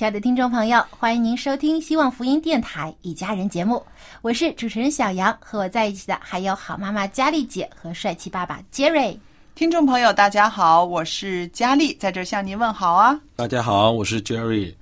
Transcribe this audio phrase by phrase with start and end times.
[0.00, 3.84] 亲爱的听众朋友，欢迎您收听希望福音电台《一家人》节目，
[4.22, 9.14] 我是主持人小杨，和我在一起的还有好妈妈佳丽姐和帅气爸爸杰瑞。
[9.54, 13.20] 听众朋友，大家好，我是佳丽，在这向您问好啊。
[13.36, 14.72] 大家好，我是 Jerry。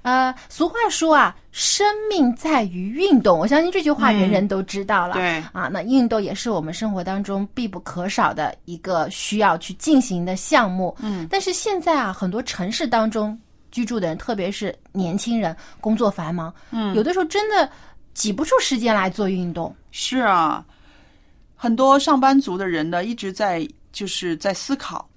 [0.00, 3.38] 呃，俗话说啊，生命在于运动。
[3.38, 5.16] 我相信这句话人人都知道了。
[5.16, 10.96] 对啊，那运动也是我们生活当中必不可少的一个需要去进行的项目。
[11.00, 13.38] 嗯，但是现在啊，很多城市当中
[13.74, 17.68] 居住的人，特别是年轻人，工作繁忙，嗯有的时候真的
[18.14, 19.74] 挤不出时间来做运动。
[19.90, 20.64] 是啊，
[21.56, 25.08] 很多上班族的人呢，一直在就是在思考，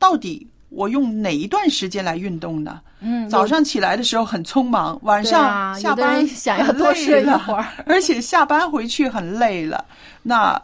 [0.00, 2.80] 到底我用哪一段时间来运动呢？
[2.98, 9.84] 嗯，早上起来的时候很匆忙，晚上下班想要多睡一会儿， 而且下班回去很累了，
[10.22, 10.60] 那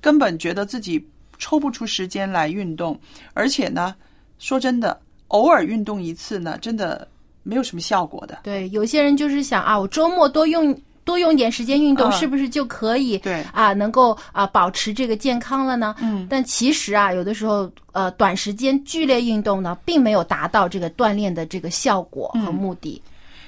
[0.00, 1.08] 根本觉得自己
[1.38, 2.98] 抽不出时间来运动，
[3.32, 3.94] 而且呢，
[4.40, 5.00] 说真的，
[5.30, 7.06] 偶尔运动一次呢，真的
[7.42, 8.38] 没有什么效果的。
[8.44, 15.94] 对，有些人就是想啊，我周末多用多用点时间运动，嗯是不是就可以对啊，能够啊保持这个健康了呢？
[16.00, 23.02] 嗯但其实啊，有的时候呃，短时间剧烈运动呢，并没有达到这个锻炼的这个效果嗯和目的。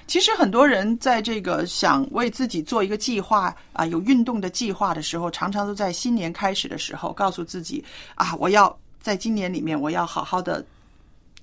[0.08, 7.82] 其实很多人在这个想为自己做一个计划啊，有运动的计划的时候，常常都在新年开始的时候告诉自己
[8.16, 10.64] 啊，我要在今年里面我要好好的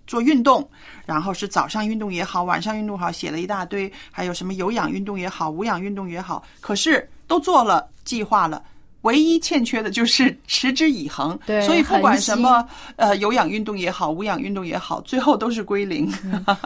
[0.10, 0.68] 做运动，
[1.06, 8.64] 然后是早上运动也好，晚上运动也好，写了一大堆，还有什么有氧运动也好，无氧运动也好，可是都做了计划了。
[9.04, 16.12] 唯一欠缺的就是持之以恒，对所以不管什么呃有氧运动也好，无氧运动也好，最后都是归零。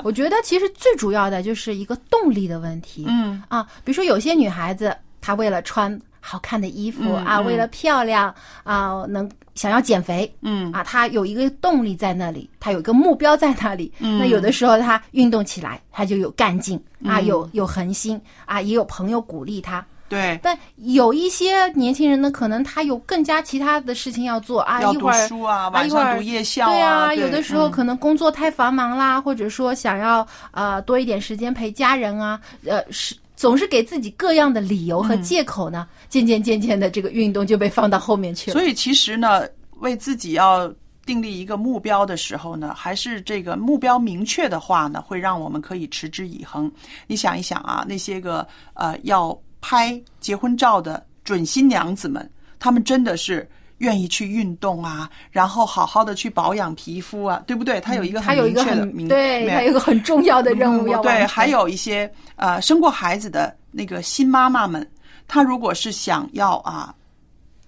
[0.04, 3.06] 我觉得其实最主要的就是一个动力的问题。
[3.08, 13.92] 嗯啊，比如说有些女孩子，她为了穿好看的衣服、啊，为了漂亮啊，能想要减肥，嗯啊，他有一个动力在那里，他有一个目标在那里。
[14.00, 19.86] 嗯那有的时候他运动起来，他就有干劲啊，嗯有有恒心啊，也有朋友鼓励他。
[20.10, 38.54] 对，但有一些年轻人呢，可能他有更加其他的事情要做啊，要读一会儿书啊，啊，晚一会儿上读夜校对啊，有的时候嗯可能工作太繁忙啦，或者说想要呃多一点时间陪家人啊，呃是总是给自己各样的理由和借口呢，渐渐渐渐的这个运动就被放到后面去了。
[38.54, 39.46] 所以其实呢，
[39.82, 40.74] 为自己要
[41.06, 46.72] 订立一个目标的时候呢，还是这个目标明确的话呢，会让我们可以持之以恒。
[47.06, 53.46] 你想一想啊，那些个呃要拍结婚照的准新娘子们，她们真的是。
[53.80, 57.80] 愿意去运动啊，然后好好的去保养皮肤啊，对不对？
[57.82, 64.88] 他很有一个很明确的明，对，他有一个很重要的任务要完对，还有一些呃生过孩子的那个新妈妈们，
[65.28, 66.94] 她如果是想要啊。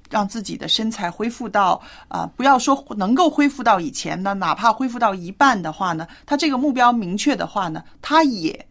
[0.08, 8.66] 让自己的身材恢复到啊、不要说能够恢复到以前呢，哪怕恢复到一半的话呢，她这个目标明确的话呢，她也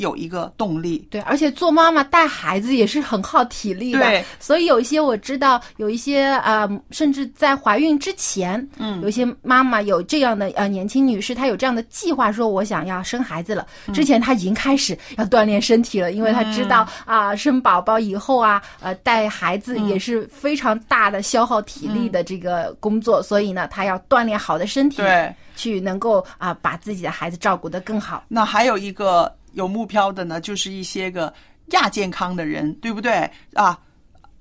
[0.00, 1.06] 有一个动力。
[1.10, 4.00] 对，而且做妈妈带孩子也是很耗体力的。
[4.00, 13.66] 对，所以有一些我知道，有一些呃，甚至在怀孕之前，嗯有一些妈妈有这样的呃年轻女士，她有这样的计划，说我想要生孩子了。
[13.86, 28.24] 嗯之前她已经开始要锻炼身体了，因为她知道啊、生宝宝以后啊，呃，带孩子嗯也是非常大的消耗体力的这个工作，所以呢，她要锻炼好的身体，对，去能够啊、把自己的孩子照顾得更好。
[28.28, 31.32] 那还有一个有目标的呢，就是一些个
[31.68, 33.78] 亚健康的人，对不对啊？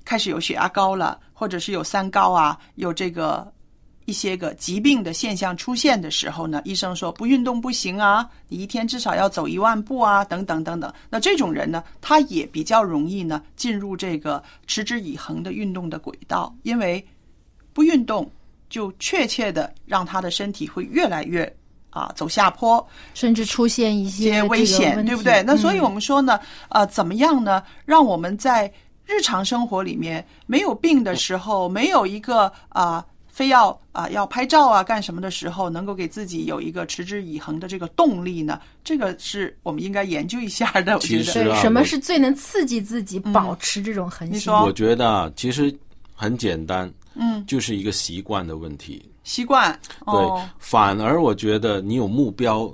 [0.06, 3.54] 开始有血压高了，或者是有三高啊，有这个
[4.06, 10.92] 一些个疾病的现象出现的时候呢，医生说不运动不行啊，你一天至少要走一万步啊，等等等等。
[11.12, 17.06] 那这种人呢，他也比较容易呢进入这个持之以恒的运动的轨道，因为
[17.72, 18.28] 不运动
[18.68, 21.56] 就确切的让他的身体会越来越
[21.90, 25.44] 啊走下坡，甚至出现一一些些危险，对不对？
[25.44, 26.40] 那所以我们说呢，
[26.70, 27.64] 呃，怎么样呢？
[27.86, 28.72] 让我们在
[29.06, 38.60] 日常生活里面没有病的时候，没有一个啊、非要啊、要拍照啊干什么的时候，能够给自己有一个持之以恒的这个动力呢？
[38.84, 40.94] 这个是我们应该研究一下的。
[40.94, 44.36] 我觉得，其实啊什么是最能刺激自己保持这种恒心？
[44.36, 45.76] 你说我觉得啊，其实
[46.14, 49.04] 很简单，嗯，就是一个习惯的问题。
[49.30, 49.72] 习惯
[50.08, 52.68] 对，哦，反而我觉得你有目标，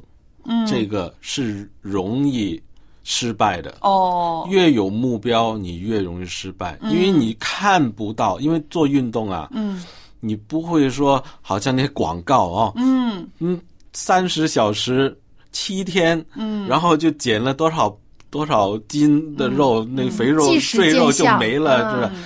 [0.45, 2.57] 嗯，这个是容易
[3.03, 3.75] 失败的。
[3.81, 8.39] 哦，越有目标，你越容易失败，因为你看不到。
[8.39, 9.83] 因为做运动啊，嗯。
[10.21, 13.27] 你不会说好像那些广告哦，嗯。
[13.39, 13.59] 嗯，
[13.91, 15.13] 三十小时
[15.51, 17.93] 七天，嗯，然后就减了多少
[18.29, 22.11] 多少斤的肉，那肥肉赘肉就没了，是吧？
[22.15, 22.23] 嗯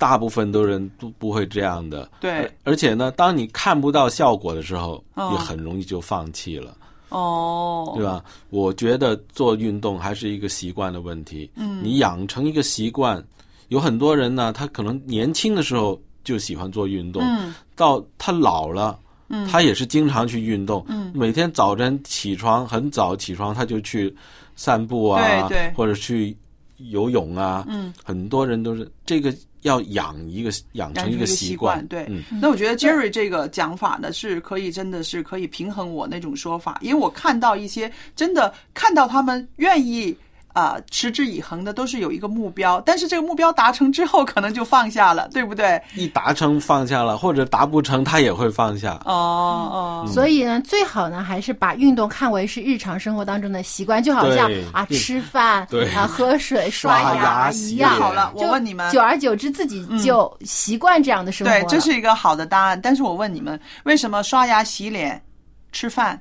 [0.00, 2.10] 大部分都人都不会这样的。
[2.18, 2.30] 对。
[2.64, 6.74] 而而且呢，当你看不到效果的时候，哦也很容易就放弃了，
[7.10, 8.24] 哦，对吧？
[8.48, 11.50] 我觉得做运动还是一个习惯的问题。
[11.56, 11.84] 嗯。
[11.84, 13.22] 你养成一个习惯，
[13.68, 17.54] 有很多人呢，他可能年轻的时候就喜欢做运动，嗯。
[17.76, 18.98] 到他老了。
[19.28, 19.46] 嗯。
[19.46, 21.12] 他也是经常去运动，嗯。
[21.14, 24.16] 每天早晨起床很早起床，他就去
[24.56, 25.72] 散步啊，对对。
[25.76, 26.34] 或者去
[26.78, 27.92] 游泳啊，嗯。
[28.02, 32.06] 很多人都是这个要养一个养成一个习惯，对。
[32.08, 40.16] 嗯，那我觉得 Jerry 这个讲法呢，是可以真的是可以平衡我那种说法，因为我看到一些真的看到他们愿意
[40.52, 45.80] 啊、持之以恒的，都是有一个目标，但是这个目标达成之后，可能就放下了，对不对？
[45.94, 49.00] 一达成放下了，或者达不成他也会放下。
[49.04, 57.94] 哦哦，所以呢，最好呢还是把运动看为是日常生活当中的习惯，就好像啊吃饭、对啊喝水、刷刷牙一样。
[57.94, 61.60] 好了，我问你们，久而久之自己就习惯这样的生活了。
[61.60, 62.80] 对，这是一个好的答案。
[62.80, 65.22] 但是我问你们，为什么刷牙、洗脸、
[65.70, 66.20] 吃饭，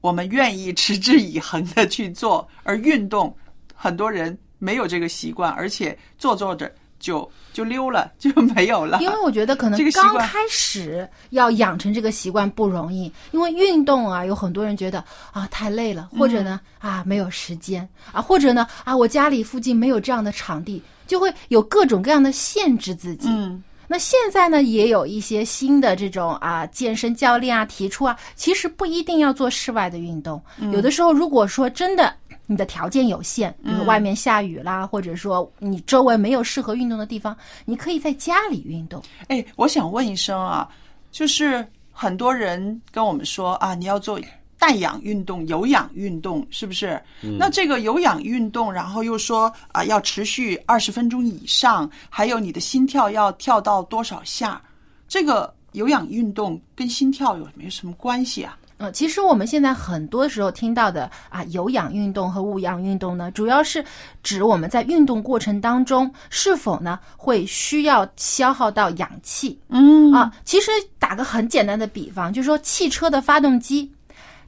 [0.00, 3.36] 我们愿意持之以恒的去做，而运动，
[3.80, 8.98] 很多人没有这个习惯，而且做做着就就溜了，就没有了。
[9.00, 23.28] 因为我觉得可能刚开始要养成这个习惯不容易，因为运动啊，有很多人觉得啊太累了，或者呢、啊没有时间啊，或者呢啊我家里附近没有这样的场地，就会有各种各样的限制自己。
[23.28, 23.62] 嗯。
[23.90, 30.42] 那现在呢，也有一些新的这种啊健身教练啊提出啊，其实不一定要做室外的运动，
[30.72, 32.12] 有的时候如果说真的
[32.50, 37.36] 你的条件有限，比如外面下雨啦，或者说你周围没有适合运动的地方，
[37.66, 39.02] 你可以在家里运动。
[39.28, 40.66] 哎，我想问一声啊，
[41.12, 44.18] 就是很多人跟我们说啊，你要做
[44.58, 46.98] 带氧运动、有氧运动，是不是？
[47.38, 54.60] 那这个有氧运动，然后又说啊，要持续二十分钟以上，还有你的心跳要跳到多少下？
[55.06, 58.58] 这个有氧运动跟心跳有没有什么关系啊？
[58.78, 63.84] 呃，其实我们现在很多时候听到的啊有氧运动和无氧运动呢，主要是
[64.22, 69.58] 指我们在运动过程当中是否呢会需要消耗到氧气。
[69.68, 73.90] 嗯啊，其实打个很简单的比方，就是说汽车的发动机，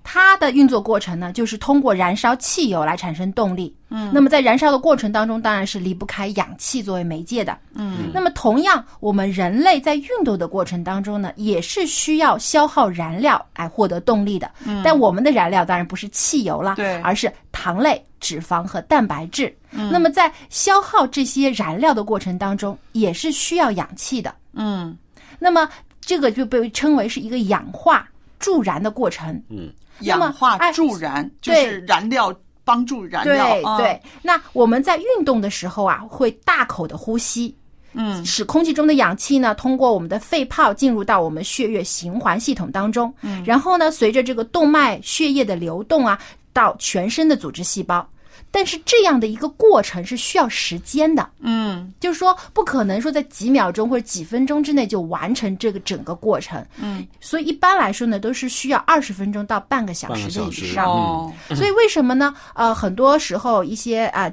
[0.02, 3.74] 它的运作过程呢，就是通过燃烧汽油来产生动力。
[3.90, 7.56] 嗯，那么在燃烧的过程当中，当然是离不开氧气作为媒介的。
[7.74, 14.50] 嗯，那么同样，我们人类在运动的过程当中呢，也是需要消耗燃料来获得动力的。
[14.64, 19.52] 嗯，但我们的燃料当然不是汽油了，对而是糖类、脂肪和蛋白质。
[19.72, 24.34] 嗯，那么在消耗这些燃料的过程当中，也是需要氧气的。
[24.54, 24.96] 嗯
[25.38, 25.68] 那么
[26.00, 28.06] 这个就被称为是一个氧化
[28.40, 29.40] 助燃的过程。
[29.48, 33.60] 嗯氧化哎助燃就是燃料帮助燃料。
[33.62, 37.54] 啊对对，那我们在运动的时候啊，会大口的呼吸，
[37.92, 46.18] 嗯使空气中的氧气呢通过我们的肺泡进入到我们血液循环系统当中，嗯，然后呢，随着这个动脉血液的流动啊，
[46.54, 48.08] 到全身的组织细胞。
[48.50, 56.64] 但是这样的一个过程是需要时间的，嗯就是说不可能说在几秒钟或者几分钟之内就完成这个整个过程。
[56.76, 60.86] 嗯，所以一般来说呢，都是需要二十分钟到半个小时的以上。
[60.86, 62.34] 哦，所以为什么呢？
[62.54, 64.32] 呃，很多时候一些啊、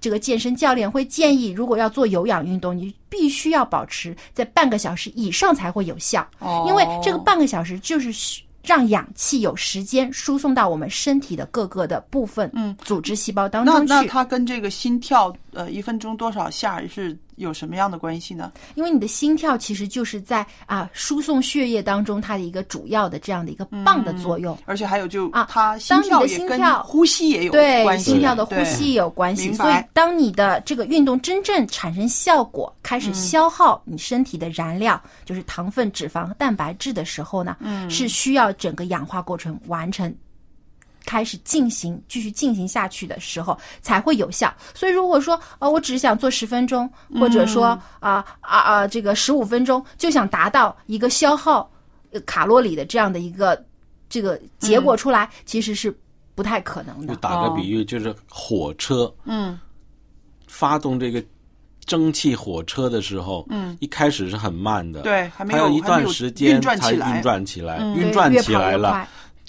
[0.00, 13.86] 这个健身教练会建议，如果要做有氧运动，你必须要保持在半个小时以上才会有效，哦因为这个半个小时就是需让氧气有时间输送到我们身体的各个的部分、嗯组织细胞当中去。
[13.86, 18.52] 那它跟这个心跳呃一分钟多少下是有什么样的关系呢？
[18.74, 24.56] 因为你的心跳其实就是在啊输送血液当中它的一个主要的这样的一个棒的作用。
[24.66, 40.14] 而且还有就啊它心当你的心跳呼吸也有对关系，心跳的呼对吸有关系，所以当你的这个运动真正产生效果，开始消耗你身体的燃料，就是糖分、脂肪和蛋白质的时候呢，嗯是需要整个氧化过程完成。
[41.06, 44.52] 开始进行，继续进行下去的时候才会有效。
[44.74, 47.68] 所以，如果说呃，我只想做十分钟，或者说
[48.00, 51.70] 啊啊啊，这个十五分钟，就想达到一个消耗
[52.10, 53.64] 呃卡路里的这样的一个
[54.10, 55.96] 这个结果出来，其实是
[56.34, 57.14] 不太可能的。
[57.14, 59.58] 就打个比喻，就是火车嗯。
[60.48, 61.22] 发动这个
[61.84, 67.94] 蒸汽火车的时候，嗯，一开始是很慢的，对，还没有一段时间才运转起来，嗯。
[67.94, 69.06] 运转起来了，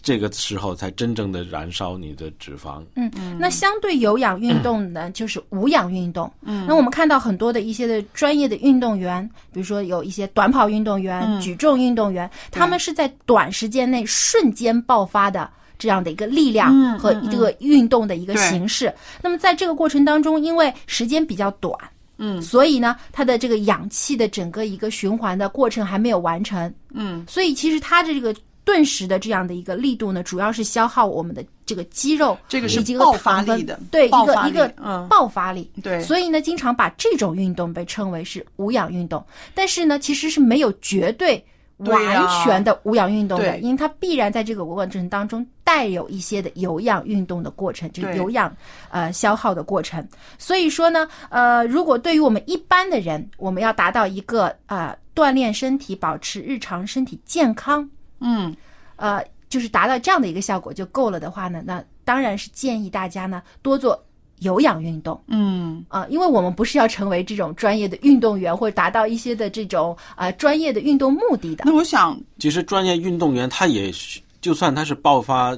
[0.08, 2.82] 这个时候才真正的燃烧你的脂肪。
[2.96, 6.32] 嗯，那相对有氧运动呢，就是无氧运动。
[6.44, 15.50] 嗯那我们看到很多的一些的专业的运动员，比如说有一些短跑运动员、嗯举重运动员，他们是在短时间内瞬间爆发的。
[15.78, 18.92] 这样的一个力量嗯嗯和一个运动的一个形式。
[19.22, 21.78] 那么在这个过程当中，因为时间比较短，
[22.18, 26.74] 嗯所以呢，它的这个氧气的整个一个循环的过程还没有完成。
[26.94, 28.34] 嗯所以其实它这个
[28.68, 35.72] 顿时的这样的一个力度呢，主要是消耗我们的这个肌肉，这个是以及爆发力的对，一个一个嗯爆发力。
[35.82, 41.42] 对所以呢，经常把这种运动被称为是无氧运动，但是呢，其实是没有绝对。
[41.82, 48.52] 完全的无氧运动的，对因为它必然在这个过程当中带有一些的有氧运动的过程，就是有氧
[48.90, 50.04] 呃消耗的过程。
[50.40, 57.88] 所以说呢，呃，如果对于我们一般的人，我们要达到一个呃锻炼身体、保持日常身体健康，
[58.20, 58.56] 嗯。
[58.96, 64.04] 呃，就是达到这样的一个效果就够了的话呢，那当然是建议大家呢多做
[64.40, 65.22] 有氧运动。
[65.28, 65.86] 嗯。
[65.88, 71.64] 啊、因为我们不是要成为这种专业的运动员或者达到一些的这种呃专业的运动目的的。
[71.66, 75.56] 那我想其实专业运动员他也需，就算他是爆发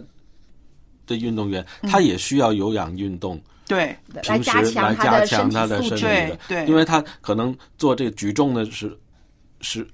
[1.08, 1.90] 的运动员，嗯。
[1.90, 3.96] 他也需要有氧运动，对。
[4.14, 6.66] 来平时加强来加他的身强他的体的，对对。
[6.68, 9.00] 因为他可能做这个举重的是
[9.62, 9.88] 是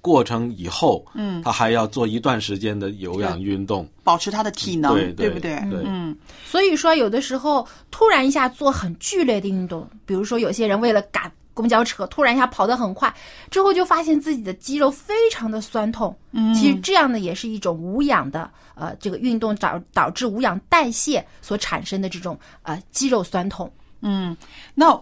[0.00, 1.42] 过程以后，嗯。
[1.42, 5.56] 他还要做一段时间的有氧运动，保持他的体能，对对不对？
[5.70, 5.82] 对。
[5.84, 6.16] 嗯。
[6.44, 13.12] 所以说有的时候突然一下做很剧烈的运动，比如说有些人为了赶公交车，突然一下跑得很快，
[13.50, 16.16] 之后就发现自己的肌肉非常的酸痛。
[16.30, 23.68] 嗯，其实这样呢，也是一种无氧的呃这个运动导导致无氧代谢所产生的这种呃肌肉酸痛。
[24.02, 24.36] 嗯，
[24.74, 24.96] 那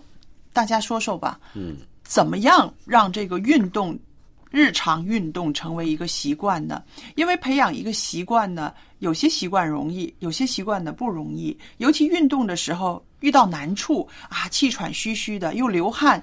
[0.54, 3.94] 大家说说吧，嗯，怎么样让这个运动
[4.50, 6.82] 日常运动成为一个习惯呢？
[7.14, 11.56] 因为培养一个习惯呢，有些习惯容易，有些习惯呢不容易。
[11.78, 16.22] 尤其运动的时候遇到难处啊，气喘吁吁的，又流汗，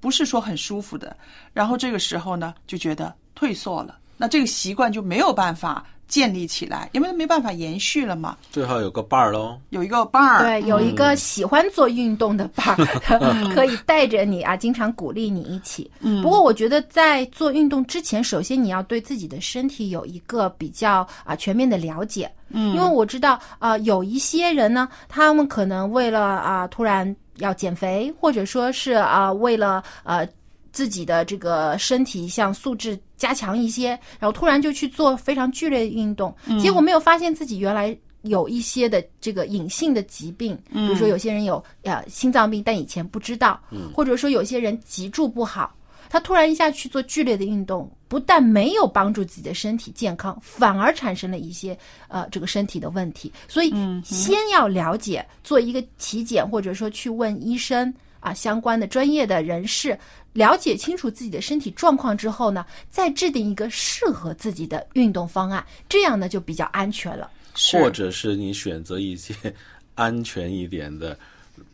[0.00, 1.16] 不是说很舒服的。
[1.52, 8.36] 然后这个时候呢，就觉得退缩了，那这个习惯就没有办法建立起来，因为没办法延续了嘛。
[8.50, 9.56] 最好有个伴儿喽。
[9.70, 12.84] 有一个伴儿，对，有一个喜欢做运动的伴儿，
[13.54, 15.90] 可以带着你啊，经常鼓励你一起。
[16.00, 22.30] 嗯不过我觉得在做运动之前，首先你要对自己的身体有一个比较啊全面的了解。
[22.48, 30.26] 嗯，因为我知道啊、有一些人呢，他们可能为了啊、突然要减肥，或者说是啊、为了呃
[30.72, 37.96] 自己的这个身体像素质加强一些，然后突然就去做非常剧烈的运动，结果没有发现自己原来。
[38.24, 43.58] 有一些的这个隐性的疾病，比如说有些人有呃心脏病，但以前不知道，
[43.94, 45.74] 或者说有些人脊柱不好，
[46.10, 51.74] 他突然一下去做剧烈的运动，不但没有帮助自己的身体健康，反而产生了一些
[52.08, 53.32] 呃这个身体的问题。
[53.48, 53.72] 所以
[54.04, 59.98] 先要了解，做一个体检，或者说去问医生啊相关的专业的人士，
[60.32, 67.30] 了解清楚自己的身体状况之后呢，再制定一个适合自己的运动方案，这样呢就比较安全了。
[67.72, 69.34] 或者是你选择一些
[69.96, 71.18] 安全一点的、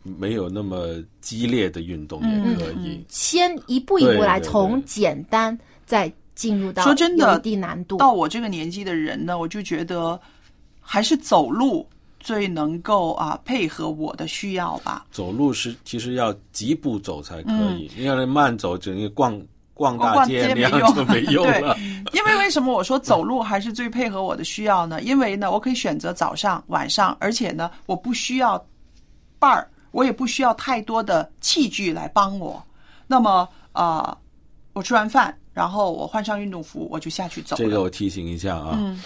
[0.02, 3.04] 没有那么激烈的运动也可以。
[3.08, 7.98] 先一步一步来，对对从简单再进入到说真的有一定难度。
[7.98, 10.18] 到我这个年纪的人呢，我就觉得
[10.80, 11.86] 还是走路
[12.26, 15.06] 最能够啊配合我的需要吧。
[15.12, 19.40] 走路是其实要疾步走才可以，你要是慢走，整个逛
[19.74, 21.60] 逛大逛街没 用没用对。
[22.12, 25.00] 因为为什么我说走路还是最配合我的需要呢？
[25.02, 28.58] 因为呢，我可以选择早上、晚上，而且呢，我不需要
[29.38, 32.60] 伴儿，我也不需要太多的器具来帮我。
[33.06, 34.18] 那么呃，
[34.72, 37.54] 我吃完饭，然后我换上运动服，我就下去走。
[37.54, 39.00] 这个我提醒一下啊，嗯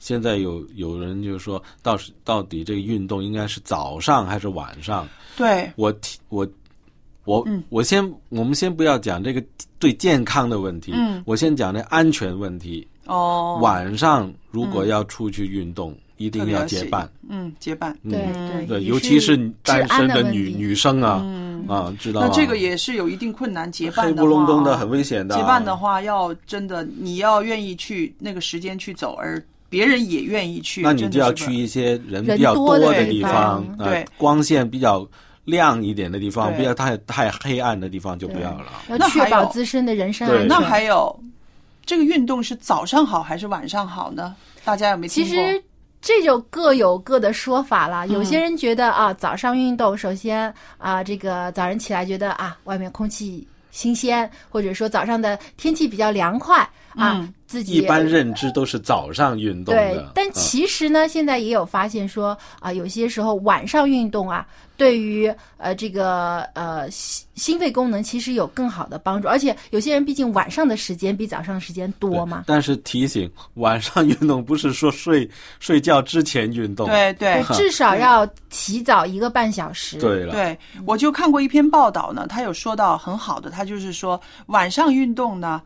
[0.00, 5.06] 现在有有人就说，到时到底这个运动应该是早上还是晚上？
[5.36, 6.44] 对，我提我
[7.24, 9.40] 我、嗯我先我们先不要讲这个
[9.78, 12.88] 对健康的问题，嗯我先讲这安全问题。
[13.06, 17.10] 哦，晚上如果要出去运动，一定要结伴。
[17.28, 17.96] 嗯，结伴。
[18.02, 22.28] 嗯对嗯对，尤其是单身的女女生啊、嗯啊，知道吗？
[22.28, 25.40] 那这个也是有一定困难，结伴黑不隆咚的，很危险的啊。
[25.40, 35.08] 结伴的话，要真的你要愿意去那个时间去走，而别人也愿意去，那你就要去一些人人比较多的的地方对光线比较
[35.44, 38.82] 亮一点的地方，不要太太黑暗的地方就不要了。
[38.88, 40.48] 要确保自身的人身安全。
[40.48, 41.18] 那还有
[41.86, 44.34] 这个运动是早上好还是晚上好呢？
[44.64, 45.28] 大家有没有听过？
[45.28, 45.62] 其实
[46.02, 48.06] 这就各有各的说法了。
[48.08, 57.34] 有嗯些人觉得啊，早上运动，首先啊，这个早晨起来觉得啊，外面空气新鲜，或者说早上的天气比较凉快啊，嗯。
[57.50, 72.44] 自己一般认知都是早上运动对，，但啊其实呢，现在也有发现说啊，有些时候晚上运动啊，对于呃这个呃心心肺功能其实有更好的帮助，而且有些人毕竟晚上的时间比早上的时间多嘛。
[72.46, 75.28] 但是提醒，晚上运动不是说睡
[75.58, 76.86] 睡觉之前运动。
[76.86, 77.42] 对对。
[77.42, 79.98] 对，至少要提早一个半小时。
[79.98, 80.56] 对了，对，
[80.86, 85.60] 我就看过一篇报道呢，他有说到很好的，他就是说晚上运动呢，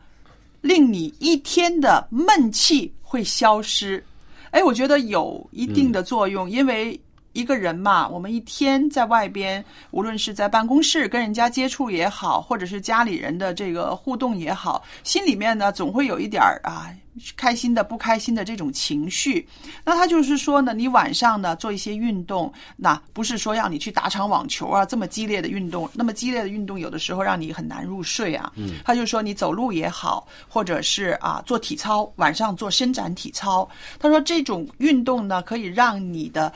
[0.65, 4.03] 令你一天的闷气会消失。
[4.49, 6.99] 哎，我觉得有一定的作用，因为
[7.33, 16.89] 一个人嘛，我们一天在外边，无论是在办公室跟人家接触也好，或者是家里人的这个互动也好，心里面呢总会有一点儿啊
[17.37, 19.47] 开心的、不开心的这种情绪。
[19.83, 28.51] 那他就是说呢，你晚上呢做一些运动，那不是说让你去打场网球啊这么激烈的运动，那么激烈的运动有的时候让你很难入睡啊。
[28.55, 33.67] 嗯，他就说你走路也好，或者是啊做体操，晚上做伸展体操。
[33.99, 36.51] 他说这种运动呢可以让你的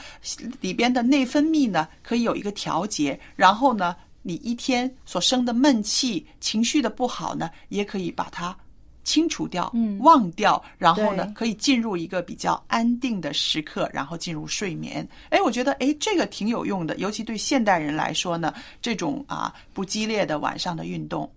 [0.62, 8.56] 里边的内分泌呢可以有一个调节，然后呢你一天所生的闷气、情绪的不好呢也可以把它。
[9.04, 15.08] 清除掉，嗯忘掉，然后呢，可以进入一个比较安定的时刻，然后进入睡眠。
[15.30, 21.30] 哎，我觉得哎，这个挺有用的，尤其对现代人来说呢，这种啊不激烈的晚上的运动，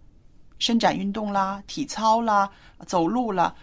[0.59, 2.51] 伸展运动啦、体操啦、
[2.87, 3.55] 走路啦，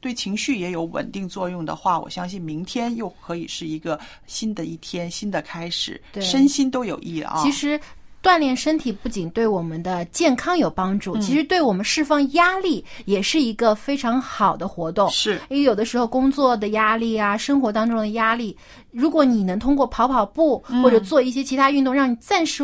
[0.00, 7.40] 对情绪也有稳定作用的话，我相信明天又可以是一个新的一天、新的开始，身心都有益啊。
[7.42, 7.80] 其实。
[8.22, 11.20] 锻炼身体不仅对我们的健康有帮助，嗯。
[11.20, 15.10] 其实对我们释放压力也是一个非常好的活动。
[15.10, 15.40] 是。
[15.48, 18.56] 因为有的时候工作的压力啊，生活当中的压力，
[18.92, 20.82] 如果你能通过跑跑步嗯。
[20.82, 22.62] 或者做一些其他运动，让你暂时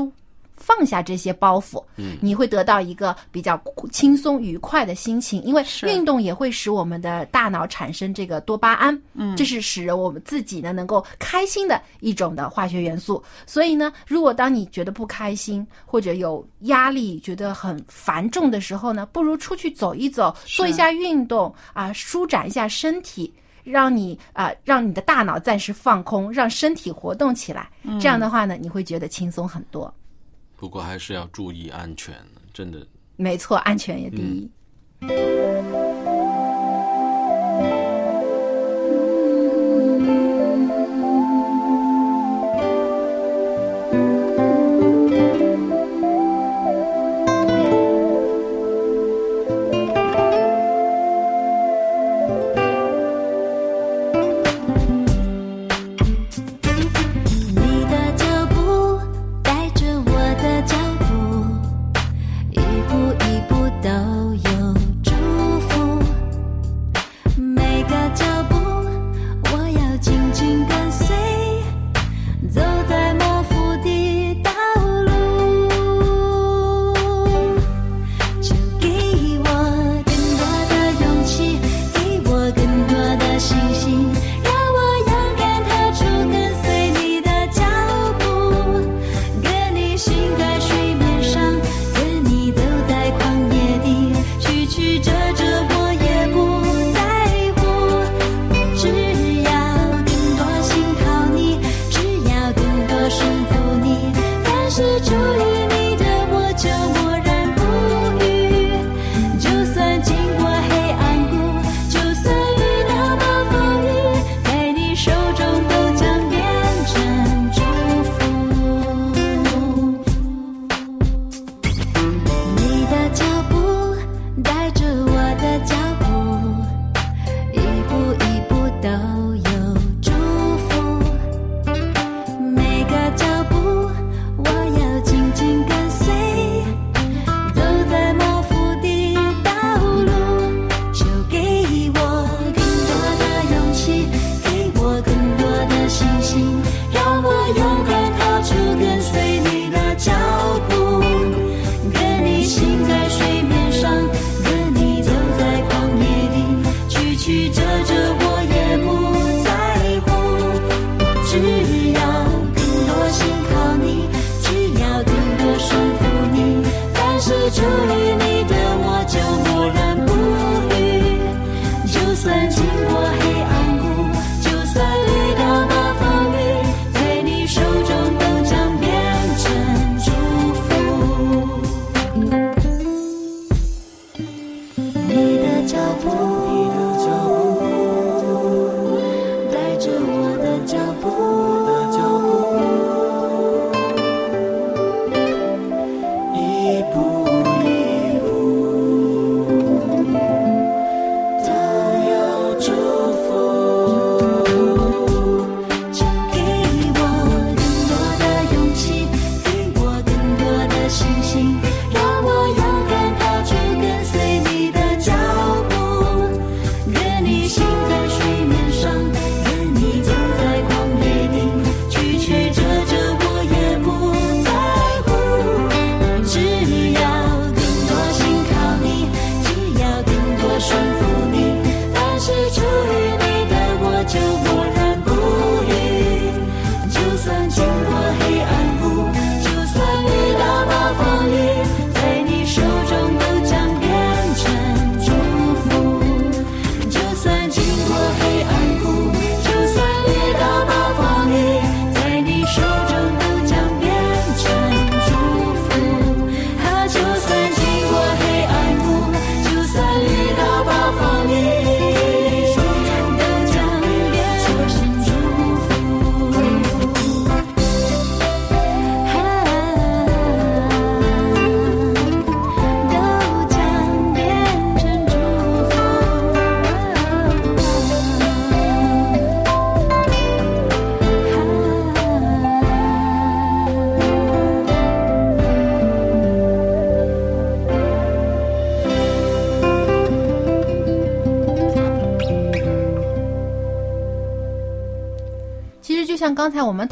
[0.68, 3.58] 放下这些包袱，嗯，你会得到一个比较
[3.90, 5.42] 轻松愉快的心情。
[5.44, 13.22] 因为运动也会使我们的大脑产生这个多巴胺，嗯，这是使我们自己呢能够开心的一种的化学元素。
[13.46, 23.32] 所以呢，如果当你觉得不开心或者有压力、觉得很繁重的时候呢，不如出去走一走，做一下运动啊，舒展一下身体。
[23.64, 27.68] 让你啊、让你的大脑暂时放空，让身体活动起来。
[28.00, 29.92] 这样的话呢，你会觉得轻松很多。
[30.58, 32.16] 不过还是要注意安全，
[32.52, 32.84] 真的。
[33.14, 34.50] 没错，安全也第一。
[34.98, 35.08] 你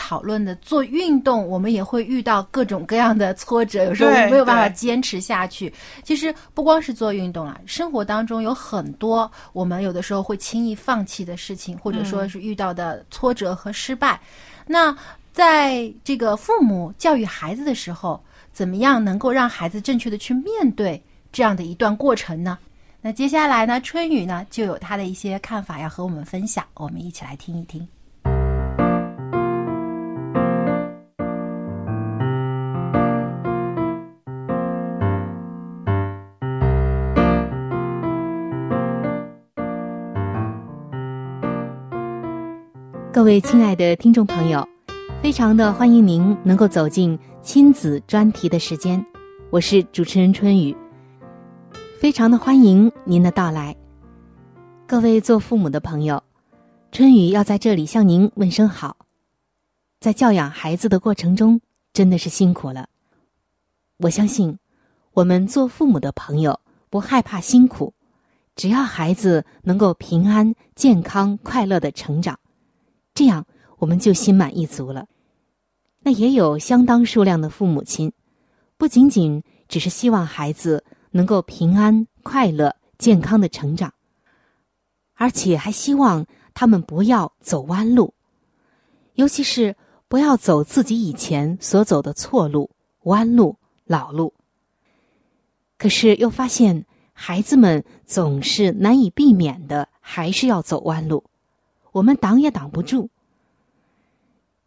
[0.06, 5.72] 讨论的，做运动我们也会遇到各种各样的挫折，有时候我们没有办法坚持下去。
[6.04, 14.20] 其实不光是做运动啊，生活当中有很多我们有的时候会轻易放弃的事情，或者说是遇到的挫折和失败。
[14.64, 14.96] 那
[15.32, 22.56] 在这个父母教育孩子的时候，怎么样能够让孩子正确的去面对这样的一段过程呢？
[23.00, 27.88] 那接下来呢，春雨呢就有他的一些看法要和我们分享，我们一起来听一听。
[43.16, 44.68] 各位亲爱的听众朋友，
[45.22, 49.02] 非常的欢迎您能够走进亲子专题的时间，
[49.48, 50.76] 我是主持人春雨，
[51.98, 53.74] 非常的欢迎您的到来。
[54.86, 56.22] 各位做父母的朋友，
[56.92, 58.98] 春雨要在这里向您问声好。
[59.98, 61.58] 在教养孩子的过程中，
[61.94, 62.86] 真的是辛苦了。
[63.96, 64.58] 我相信，
[65.14, 67.94] 我们做父母的朋友不害怕辛苦，
[68.54, 72.38] 只要孩子能够平安、健康、快乐的成长。
[73.16, 73.46] 这样
[73.78, 75.08] 我们就心满意足了。
[76.00, 78.12] 那也有相当数量的父母亲，
[78.76, 83.92] 不仅仅只是希望孩子能够平安、快乐、健康的成长，
[85.14, 88.12] 而且还希望他们不要走弯路，
[89.14, 89.74] 尤其是
[90.08, 92.70] 不要走自己以前所走的错路、
[93.04, 94.34] 弯路、老路。
[95.78, 101.24] 可是又发现孩子们总是难以避免的，还是要走弯路。
[101.96, 103.08] 我们挡也挡不住。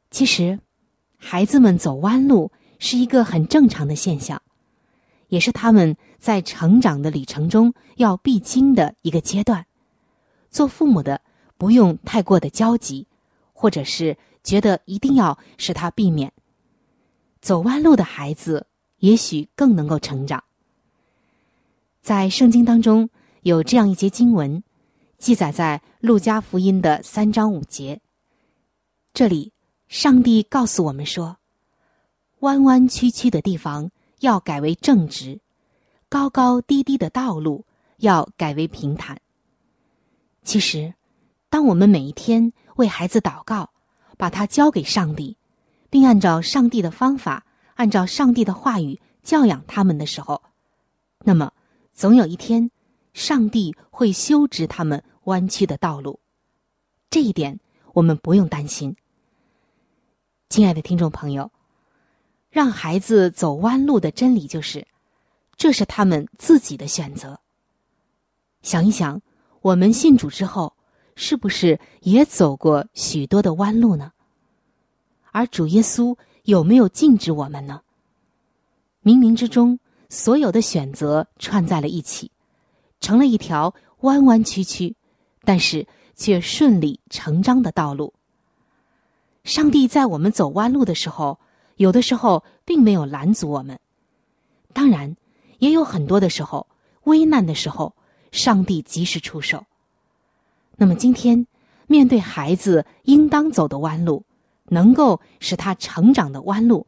[0.09, 0.59] 其实，
[1.17, 4.41] 孩子们走弯路是一个很正常的现象，
[5.27, 9.67] 也是他们在成长的里程中要必经的一个阶段。
[10.49, 11.21] 做父母的
[11.55, 13.05] 不用太过的焦急，
[13.53, 16.33] 或者是觉得一定要使他避免。
[17.41, 18.65] 走弯路的孩子，
[18.97, 20.43] 也许更能够成长。
[22.01, 23.11] 在圣经当中
[23.43, 24.63] 有这样一节经文。
[25.19, 27.99] 记载在路加福音的三章五节。
[29.13, 29.51] 这里，
[29.89, 31.37] 上帝告诉我们说
[32.39, 35.41] ：“弯弯曲曲的地方要改为正直，
[36.07, 37.65] 高高低低的道路
[37.97, 39.19] 要改为平坦。”
[40.41, 40.93] 其实，
[41.49, 43.71] 当我们每一天为孩子祷告，
[44.17, 45.35] 把他交给上帝，
[45.89, 50.41] 并按照上帝的方法，按照上帝的话语教养他们的时候，
[51.25, 51.51] 那么
[51.93, 52.71] 总有一天，
[53.13, 56.19] 上帝会修直他们弯曲的道路，
[57.11, 57.59] 这一点
[57.93, 58.95] 我们不用担心。
[60.49, 61.51] 亲爱的听众朋友，
[62.49, 64.85] 让孩子走弯路的真理就是，
[65.55, 67.39] 这是他们自己的选择。
[68.63, 69.21] 想一想，
[69.61, 70.73] 我们信主之后，
[71.15, 74.11] 是不是也走过许多的弯路呢？
[75.31, 77.83] 而主耶稣有没有禁止我们呢？
[79.03, 82.31] 冥冥之中，所有的选择串在了一起，
[82.99, 84.95] 成了一条弯弯曲曲，
[85.49, 88.13] 但是却顺理成章的道路。
[89.43, 91.39] 上帝在我们走弯路的时候，
[91.77, 93.79] 有的时候并没有拦阻我们，
[94.73, 95.15] 当然，
[95.57, 96.67] 也有很多的时候，
[97.05, 97.95] 危难的时候，
[98.31, 99.65] 上帝及时出手。
[100.75, 101.47] 那么今天，
[101.87, 104.23] 面对孩子应当走的弯路，
[104.65, 106.85] 能够使他成长的弯路，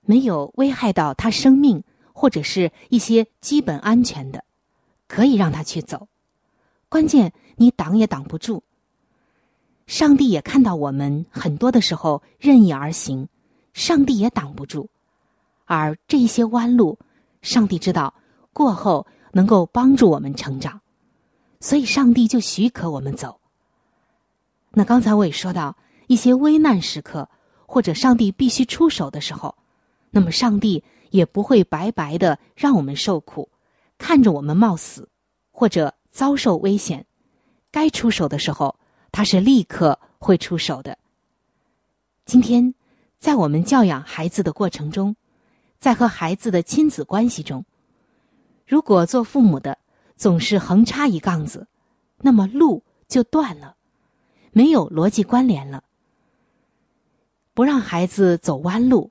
[0.00, 4.42] 没有危害到他生命或者是一些基本安全的，
[5.06, 6.08] 可以让他去走。
[6.88, 8.62] 关键你挡也挡不住。
[9.86, 13.28] 上帝也看到我们很多的时候任意而行，
[13.72, 14.88] 上帝也挡不住。
[15.64, 16.98] 而这些弯路，
[17.42, 18.14] 上帝知道
[18.52, 20.80] 过后能够帮助我们成长，
[21.60, 23.40] 所以上帝就许可我们走。
[24.72, 27.28] 那刚才我也说到，一些危难时刻
[27.66, 29.54] 或者上帝必须出手的时候，
[30.10, 33.48] 那么上帝也不会白白的让我们受苦，
[33.98, 35.08] 看着我们冒死
[35.52, 37.05] 或者遭受危险，
[37.76, 38.74] 该出手的时候。
[39.12, 40.98] 他是立刻会出手的。
[42.26, 42.74] 今天，
[43.18, 45.16] 在我们教养孩子的过程中，
[45.78, 47.64] 在和孩子的亲子关系中，
[48.66, 49.78] 如果做父母的
[50.16, 51.66] 总是横插一杠子，
[52.18, 53.76] 那么路就断了，
[54.52, 55.82] 没有逻辑关联了。
[57.54, 59.10] 不让孩子走弯路，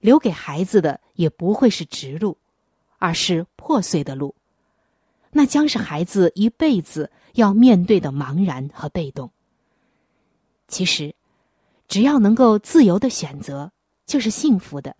[0.00, 2.38] 留给孩子的也不会是直路，
[2.98, 4.34] 而是破碎的路，
[5.32, 9.30] 那将是孩子一辈子要面对的茫然和被动。
[10.68, 11.14] 其实，
[11.88, 13.72] 只要能够自由的选择，
[14.06, 14.94] 就是幸福的，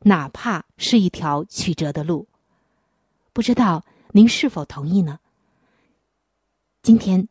[0.00, 2.28] 哪怕是一条曲折的路。
[3.32, 5.18] 不知道您是否同意呢？
[6.82, 7.28] 今天，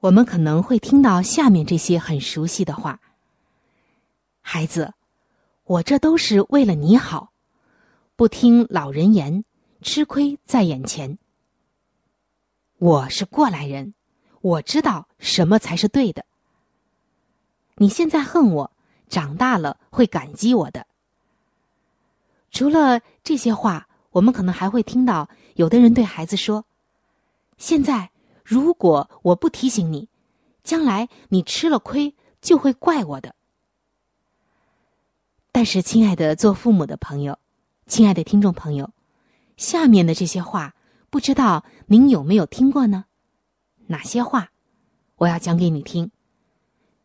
[0.00, 3.00] 我们可能会听到下面这些很熟悉的话
[4.42, 4.92] ：“孩子，
[5.64, 7.32] 我这都是为了你好，
[8.16, 9.44] 不听老人言，
[9.80, 11.18] 吃亏在眼前。
[12.82, 13.94] 我是过来人，
[14.40, 16.24] 我知道什么才是对的。”
[17.78, 18.72] 你现在恨我，
[19.08, 20.88] 长大了会感激我的。
[22.50, 26.64] 除了这些话，我们可能还会听到有的人对孩子说
[27.56, 28.10] ：“现在
[28.42, 30.08] 如果我不提醒你，
[30.64, 33.36] 将来你吃了亏就会怪我的。”
[35.54, 37.38] 但是，亲爱的做父母的朋友，
[37.86, 38.90] 亲爱的听众朋友，
[39.56, 40.74] 下面的这些话，
[41.12, 43.04] 不知道您有没有听过呢？
[43.88, 44.50] 哪些话？
[45.16, 46.10] 我要讲给你听。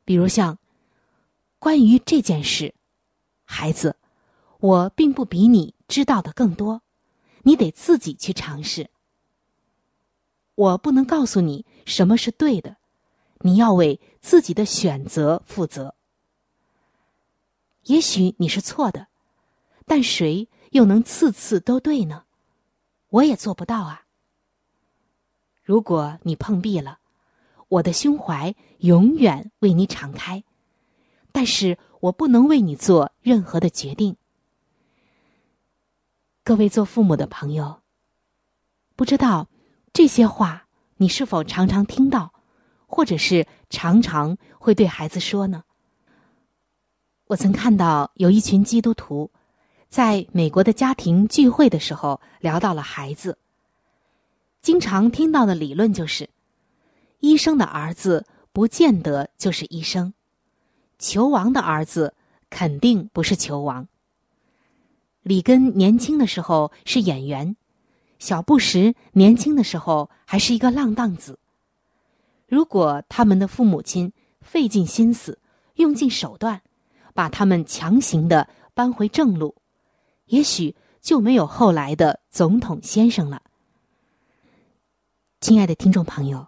[0.05, 0.57] 比如像。
[1.59, 2.73] 关于这件事，
[3.43, 3.97] 孩子，
[4.59, 6.83] 我并不比你知道的更多，
[7.41, 8.91] 你得自己去尝试。
[10.53, 12.77] 我不能告诉你什么是对的，
[13.39, 15.95] 你要为自己的选择负责。
[17.85, 19.07] 也许你是错的，
[19.85, 22.23] 但谁又能次次都对呢？
[23.09, 24.03] 我也做不到啊。
[25.63, 26.99] 如果你碰壁了，
[27.67, 30.43] 我的胸怀永远为你敞开。
[31.31, 34.17] 但是我不能为你做任何的决定。
[36.43, 37.81] 各位做父母的朋友，
[38.95, 39.47] 不知道
[39.93, 42.33] 这些话你是否常常听到，
[42.87, 45.63] 或者是常常会对孩子说呢？
[47.25, 49.29] 我曾看到有一群基督徒
[49.97, 53.35] 在美国的家庭聚会的时候聊到了孩子，
[54.61, 56.29] 经常听到的理论就是：
[57.19, 60.13] 医生的儿子不见得就是医生。
[60.99, 62.13] 球王的儿子
[62.51, 63.87] 肯定不是球王。
[65.23, 67.55] 里根年轻的时候是演员，
[68.19, 71.39] 小布什年轻的时候还是一个浪荡子。
[72.47, 75.39] 如果他们的父母亲费尽心思、
[75.77, 76.61] 用尽手段，
[77.15, 79.55] 把他们强行的搬回正路，
[80.27, 83.41] 也许就没有后来的总统先生了。
[85.41, 86.47] 亲爱的听众朋友，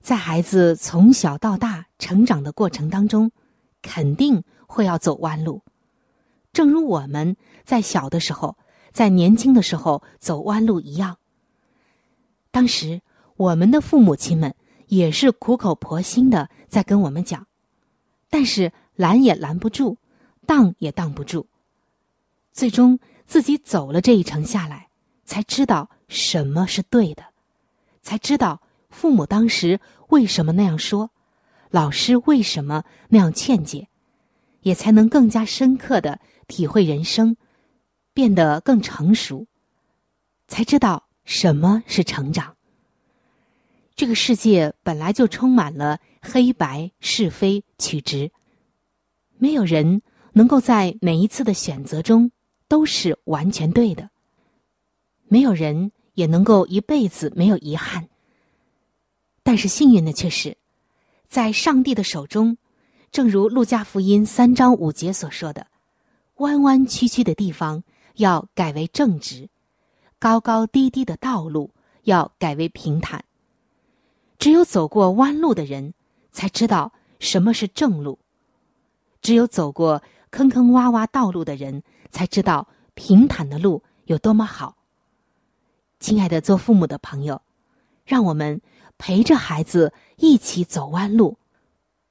[0.00, 3.30] 在孩子从小到大成长的过程当中。
[3.84, 5.60] 肯定会要走弯路，
[6.52, 8.56] 正如我们在小的时候，
[8.92, 11.18] 在年轻的时候走弯路一样。
[12.52, 13.00] 当时
[13.34, 14.54] 我们的父母亲们
[14.86, 17.44] 也是苦口婆心的在跟我们讲，
[18.30, 19.96] 但是拦也拦不住，
[20.46, 21.48] 挡也挡不住。
[22.52, 24.88] 最终自己走了这一程下来，
[25.24, 27.24] 才知道什么是对的，
[28.02, 28.60] 才知道
[28.90, 31.10] 父母当时为什么那样说。
[31.70, 33.88] 老师为什么那样劝解，
[34.60, 37.34] 也才能更加深刻的体会人生，
[38.12, 39.46] 变得更成熟，
[40.48, 42.56] 才知道什么是成长。
[43.94, 48.30] 这个世界本来就充满了黑白是非曲直，
[49.38, 50.02] 没有人
[50.34, 52.30] 能够在每一次的选择中
[52.72, 54.08] 都是完全对的，
[55.28, 58.08] 没有人也能够一辈子没有遗憾。
[59.42, 60.56] 但是幸运的却是。
[61.28, 62.56] 在上帝的手中，
[63.10, 65.66] 正如路加福音三章五节所说的，
[66.36, 69.50] 弯弯曲曲的地方要改为正直，
[70.18, 73.22] 高高低低的道路要改为平坦。
[74.38, 75.92] 只有走过弯路的人，
[76.30, 78.18] 才知道什么是正路；
[79.20, 81.82] 只有走过坑坑洼洼道路的人，
[82.12, 84.76] 才知道平坦的路有多么好。
[85.98, 87.42] 亲爱的做父母的朋友，
[88.04, 88.60] 让我们
[88.98, 91.36] 陪着孩子一起走弯路，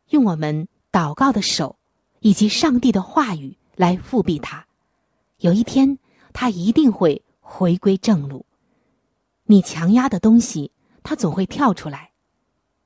[0.09, 1.77] 用我们祷告的手
[2.19, 4.65] 以及上帝的话语来复辟他。
[5.37, 5.97] 有一天，
[6.33, 8.45] 他一定会回归正路。
[9.45, 10.71] 你强压的东西，
[11.03, 12.11] 他总会跳出来；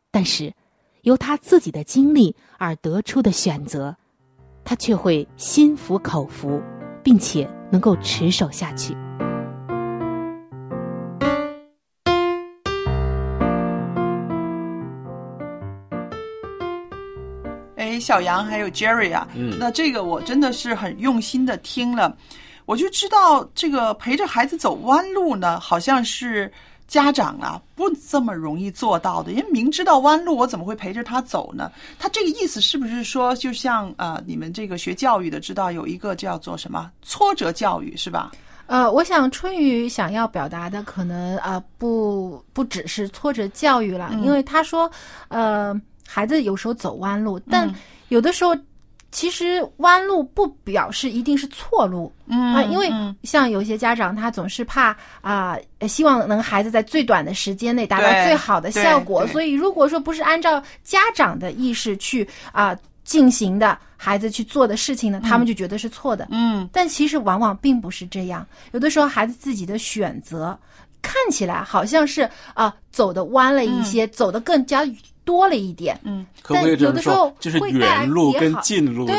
[0.10, 0.54] 但是，
[1.02, 3.96] 由他自己的经历而得出的选择，
[4.64, 6.60] 他却会心服口服，
[7.06, 8.98] 并且能够持守下去。
[17.76, 22.18] 哎，小杨还有 Jerry 啊，嗯那这个我真的是很用心的听了，
[22.66, 26.52] 我就知道这个陪着孩子走弯路呢，好像是
[26.88, 31.72] 家长啊不这么容易做到的，因为明知道弯路，我怎么会陪着他走呢？
[31.98, 38.32] 他这个意思是不是说，就像呃你们这个学教育的知道有一个叫做什么挫折教育是吧？
[38.68, 44.90] 呃，我想春雨想要表达的可能啊、呃不不只是挫折教育了，嗯因为他说，
[45.28, 47.76] 呃，孩子有时候走弯路，但嗯
[48.10, 48.56] 有的时候
[49.16, 53.16] 其实弯路不表示一定是错路，嗯啊、因为嗯。
[53.24, 54.90] 像有些家长他总是怕
[55.22, 66.28] 啊、呃希望能孩子在最短的时间内达到最好的效果，所以如果说不是按照家长的意识去啊、进行的，孩子去做的事情呢，他们就觉得是错的。
[66.30, 70.60] 嗯，但其实往往并不是这样，有的时候孩子自己的选择
[71.02, 74.82] 看起来好像是啊、走的弯了一些，走的更加
[75.26, 76.00] 多了一点。
[76.04, 77.36] 嗯，可不可以这么但有的时候说？
[77.40, 79.16] 就是远路跟近路对？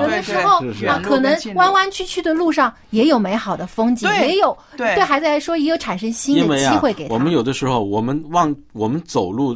[0.00, 4.94] 有的时候啊，可能弯弯曲曲的路上也有美好的风景，也有对。
[4.94, 7.14] 对孩子来说也有产生新的机会给，他。
[7.14, 9.54] 我们有的时候我们往我们走路，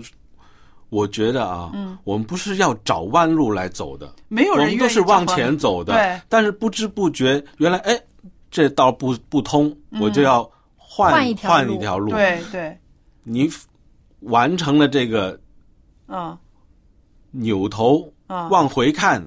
[0.88, 1.96] 我觉得啊，嗯。
[2.04, 6.20] 我们不是要找弯路来走的，没有人我们都是往前走的，对。
[6.28, 7.98] 但是不知不觉，原来哎，
[8.50, 10.00] 这道不不通，嗯。
[10.00, 10.42] 我就要
[10.76, 11.54] 换换一条路。
[11.54, 12.10] 换一条路。
[12.10, 12.76] 对对，
[13.22, 13.48] 你
[14.20, 15.38] 完成了这个
[16.10, 16.38] 嗯
[17.32, 18.48] 扭头啊。
[18.48, 19.24] 往回看，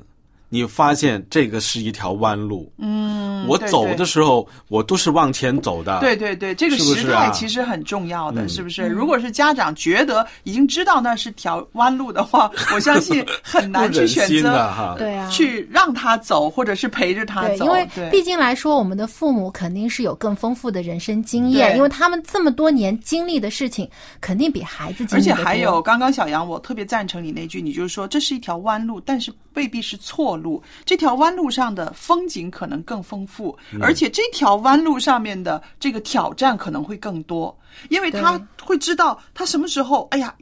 [0.53, 2.71] 你发现这个是一条弯路。
[2.77, 5.99] 嗯，我走的时候，我都是往前走的。
[5.99, 8.83] 对对对，这个时态其实很重要的，嗯是不是？
[8.83, 17.65] 如果是家长觉得已经知道那是条弯路的话， 我相信很难去选择哈对啊去让他走，或者是陪着他，走。
[17.65, 23.89] 因为毕竟来说，我们的父母肯定是有更丰富的人生经验，因为他们这么多年经历的事情，
[24.21, 25.37] 肯定比孩子经而历的多。
[25.37, 30.61] 且还有，刚刚小杨，我特别赞成你那句，你就是说这是一条弯路，但是未必是错路。
[30.85, 37.57] 这条弯路上的风景可能更丰富，嗯而且这条弯路上面的这个挑战可能会更多，
[37.89, 40.33] 因为他会知道他什么时候，哎呀，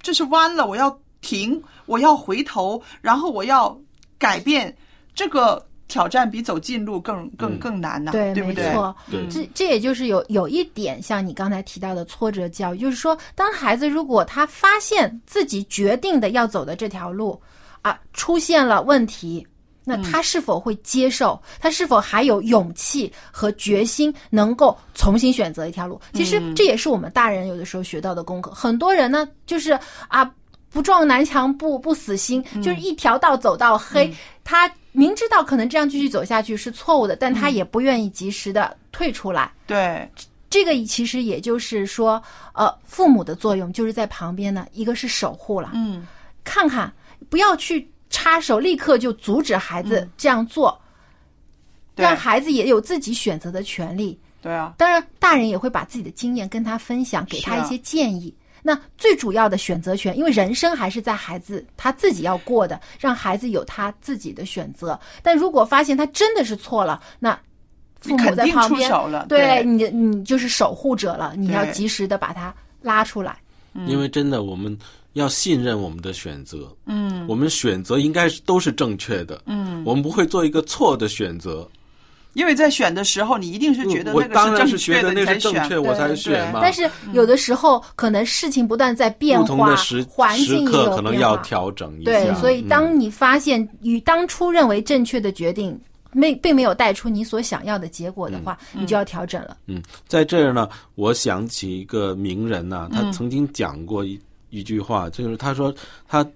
[0.00, 3.76] 这是弯了，我要停，我要回头，然后我要
[4.18, 4.74] 改变。
[5.14, 8.66] 这个挑战比走近路更更更难呐、对，对不对？
[8.66, 17.40] 没错，嗯这这也就是有有一点像你刚才提到的挫折教育，就是说，当孩子如果他发现自己决定的要走的这条路
[17.88, 19.46] 啊出现了问题。
[19.88, 21.40] 那他是否会接受？
[21.60, 26.00] 他是否还有勇气和决心，能够重新选择一条路？
[26.12, 28.50] 其实这也是我们大人有的时候学到的功课。
[28.50, 29.78] 很多人呢，就是
[30.08, 30.28] 啊，
[30.70, 34.12] 不撞南墙不不死心，就是一条道走到黑。
[34.42, 39.52] 他明知道可能这样继续走下去是错误的，但他也不愿意及时的退出来。
[39.68, 40.10] 对，
[40.50, 42.20] 这个其实也就是说，
[42.54, 46.04] 呃，父母的作用就是在旁边呢，一个是守护了，嗯，
[46.42, 46.92] 看看
[47.28, 50.80] 不要去插手，立刻就阻止孩子这样做，
[51.94, 54.18] 对让孩子也有自己选择的权利。
[54.42, 58.32] 对啊，当然，大人也会把自己的经验跟他分享，给他一些建议。
[58.62, 64.98] 那最主要的选择权，因为人生还是在孩子他自己要过的，让孩子有他自己的选择。
[65.22, 67.36] 但如果发现他真的是错了，那
[68.00, 73.36] 父母在旁边，手了对对你，你就是守护者了，你要及时的把他拉出来。
[73.86, 74.76] 因为真的我们
[75.16, 77.26] 要信任我们的选择，嗯。
[77.26, 79.82] 我们选择应该是都是正确的，嗯。
[79.84, 81.66] 我们不会做一个错的选择。
[82.34, 86.60] 因为在选的时候，你一定是觉得我那个当然是正确的，觉得那是正确我才选嘛。
[86.60, 92.10] 但是有的时候可能事情不断在变化不同的时，环境也有刻可能要调整一下。
[92.10, 95.80] 对，所以嗯当你发现与当初认为正确的决定
[96.12, 99.56] 没并没有带出你所想要的结果的话，你就要调整了。
[99.66, 103.12] 嗯，在这儿呢，我想起一个名人呐、他嗯。
[103.12, 104.20] 曾经讲过一、
[104.56, 105.74] 一句话，就是他说
[106.08, 106.26] 他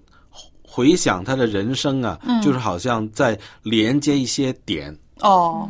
[0.61, 2.41] 回想他的人生啊，嗯。
[2.41, 5.69] 就是好像在连接一些点，哦，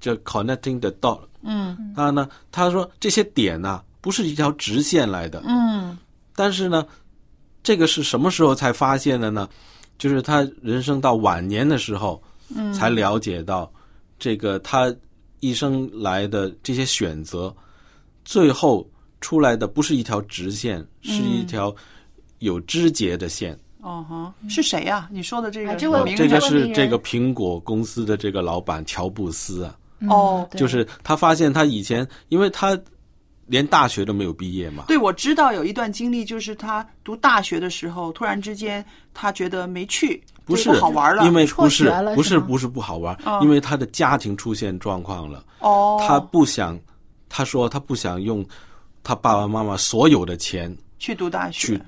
[0.00, 1.20] 就 connecting the dot。
[1.42, 1.92] 嗯。
[1.94, 5.96] 他呢，他说这些点呢、不是一条直线来的，嗯。
[6.34, 6.84] 但是呢，
[7.62, 9.48] 这个是什么时候才发现的呢？
[9.96, 12.20] 就是他人生到晚年的时候，
[12.54, 12.72] 嗯。
[12.74, 13.72] 才了解到
[14.18, 14.92] 这个他
[15.40, 17.54] 一生来的这些选择，
[18.24, 18.86] 最后
[19.24, 21.74] 出来的不是一条直线，是一嗯条
[22.40, 23.58] 有枝节的线。
[23.80, 29.74] 哦哈，是谁呀、你说的这个啊这个是这个苹果公司的这个老板乔布斯啊，
[30.10, 32.78] 哦，就是他发现他以前，因为他
[33.46, 46.78] 连大学都没有毕业嘛，对，我知道有一段经历，就是他读大学的时候，突然之间他觉得没去，不就是好玩了，因为不是不是不是不好玩，嗯因为他的家庭出现状况了，哦，他不想，
[47.28, 48.42] 他说他不想用
[49.04, 51.76] 他爸爸妈妈所有的钱去读大学？
[51.76, 51.82] 去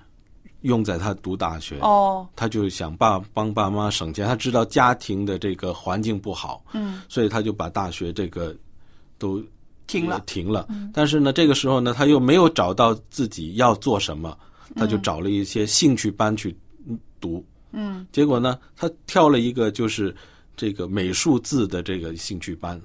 [0.63, 7.01] 用在他读大学，哦，他就想爸帮爸妈省钱，他知道家庭的这个环境不好，嗯。
[7.09, 8.57] 所以他就把大学这个
[9.17, 9.41] 都
[9.87, 10.17] 停了。
[10.17, 10.67] 呃停了。
[10.69, 10.91] 嗯。
[10.93, 14.37] 但是呢，这个时候呢，他又没有找到自己要做什么，
[14.75, 16.57] 他就嗯找了一些兴趣班去
[17.21, 17.45] 读。
[17.71, 18.05] 嗯。
[18.11, 20.13] 结果呢，他跳了一个就是
[20.57, 22.81] 这个美术字的这个兴趣班。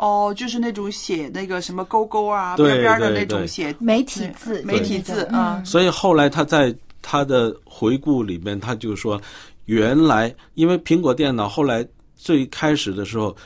[0.00, 5.38] 哦，就是那种写那个什么勾勾啊、边边的那种写媒体字，媒体字嗯。
[5.38, 9.20] 啊，所以后来他在他的回顾里面，他就说，
[9.66, 11.86] 原来因为苹果电脑后来
[12.16, 13.36] 最开始的时候，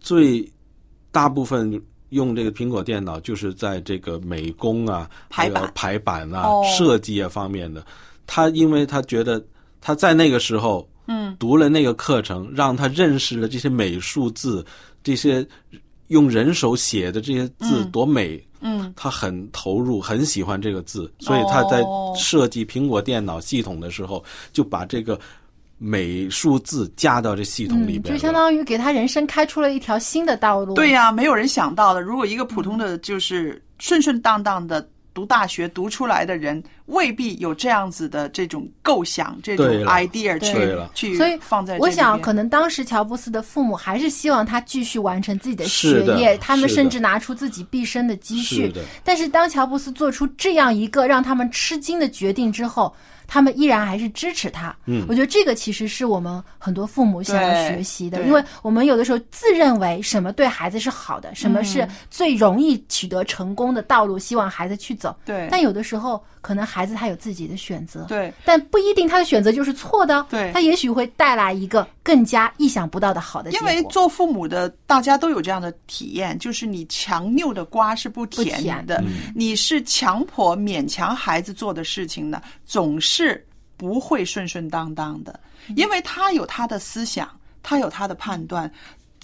[0.00, 0.50] 最
[1.10, 1.78] 大部分
[2.08, 6.64] 用这个苹果电脑就是在这个美工啊、排版还有排版啊、哦。
[6.74, 7.84] 设计啊方面的。
[8.26, 9.44] 他因为他觉得
[9.78, 11.36] 他在那个时候，嗯。
[11.38, 14.64] 读了那个课程，让他认识了这些美术字，
[15.02, 15.46] 这些
[16.08, 18.42] 用人手写的这些字嗯多美。
[18.64, 24.22] 嗯他很投入，很喜欢这个字，所以他在哦设计苹果电脑系统的时候，
[24.52, 25.18] 就把这个
[25.78, 28.18] 美术字加到这系统里嗯，边了。
[28.20, 30.74] 就相当于给他人生开出了一条新的道路。
[30.74, 32.00] 对呀、没有人想到的。
[32.00, 48.72] 如果一个普通的就是顺顺当当的读大学读出来的人，未必有这样子的这种构想、这种 idea 去去所以放在这里我想，可能当时乔布斯的父母还是希望他继续完成自己的学业，他们甚至拿出自己毕生的积蓄。
[48.72, 48.82] 是。
[49.04, 52.94] 但是当乔布斯做出这样一个让他们吃惊的决定之后，
[53.32, 54.76] 他们依然还是支持他。
[54.84, 65.16] 嗯我觉得这个其实是我们很多父母想要学习的，因为我们有的时候自认为什么对孩子是好的，什么是最容易取得成功的道路，希望孩子去走。
[65.24, 68.04] 对但有的时候，可能孩子他有自己的选择。
[68.06, 73.64] 对但不一定他的选择就是错的，对他也许会带来一个更加意想不到的好的结因。
[73.64, 83.46] 为做父母的，大家都有这样的体验，就是你强拗的瓜是不甜的，嗯你是强迫勉强孩子做的事情呢，总是
[83.76, 85.38] 不会顺顺当当的，
[85.68, 87.28] 嗯因为他有他的思想，
[87.62, 88.70] 他有他的判断。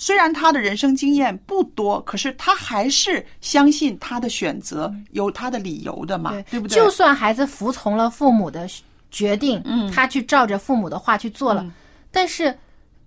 [0.01, 6.77] 虽然他的人生经验不多，可是他还是相信他的选择有他的理由的嘛，对不对？
[6.77, 8.69] 就算孩子服从了父母的
[9.11, 11.67] 决定，嗯他去照着父母的话去做了，
[12.13, 12.57] 但是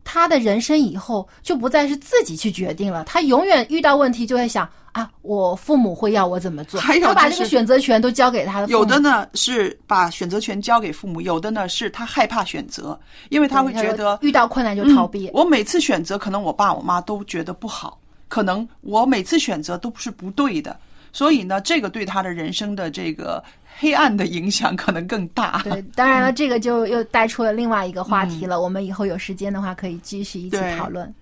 [0.04, 8.80] 他的人生以后就不再是自己去决定了，他永远遇到问题就会想啊，我父母会要我怎么做，还有他把这个选择权都交给他的父母。
[8.80, 13.00] 有的呢是把选择权交给父母，有的呢是他害怕选择，
[13.30, 15.28] 因为他会觉得遇到困难就逃避。
[15.28, 17.98] 嗯我每次选择，可能我爸我妈都觉得不好，
[18.28, 20.78] 可能我每次选择都是不对的，
[21.14, 23.44] 所以呢，这个对他的人生的这个
[23.78, 25.62] 黑暗的影响可能更大。
[25.64, 28.60] 对，当然了，这个就又带出了另外一个话题了。
[28.60, 31.14] 我们以后有时间的话，可以继续一起讨论。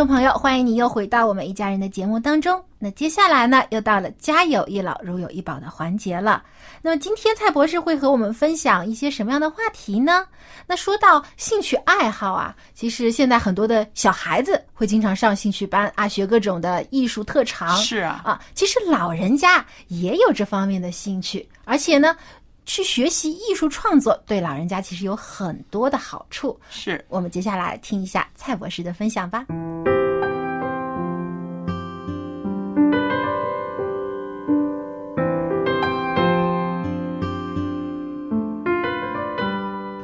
[0.00, 2.58] 众朋友，欢迎你又回到我们一家人的节目当中。
[2.78, 6.42] 那接下来呢，又到了家有一老如有一宝的环节了。
[6.80, 10.26] 那么今天蔡博士会和我们分享一些什么样的话题呢？
[10.66, 17.76] 那说到兴趣爱好啊，其实现在很多的小孩子会经常上兴趣班啊，学各种的艺术特长。
[17.76, 22.16] 是啊，啊，其实老人家也有这方面的兴趣，而且呢。
[22.72, 26.56] 去学习艺术创作，对老人家其实有很多的好处。
[26.70, 29.44] 是我们接下来听一下蔡博士的分享吧。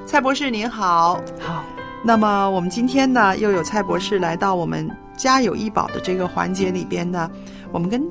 [0.05, 1.64] 蔡博士您好，好。
[2.03, 7.31] 那么我们今天呢，又有蔡博士来到我们家有医保的这个环节里边呢，
[7.71, 8.03] 我们跟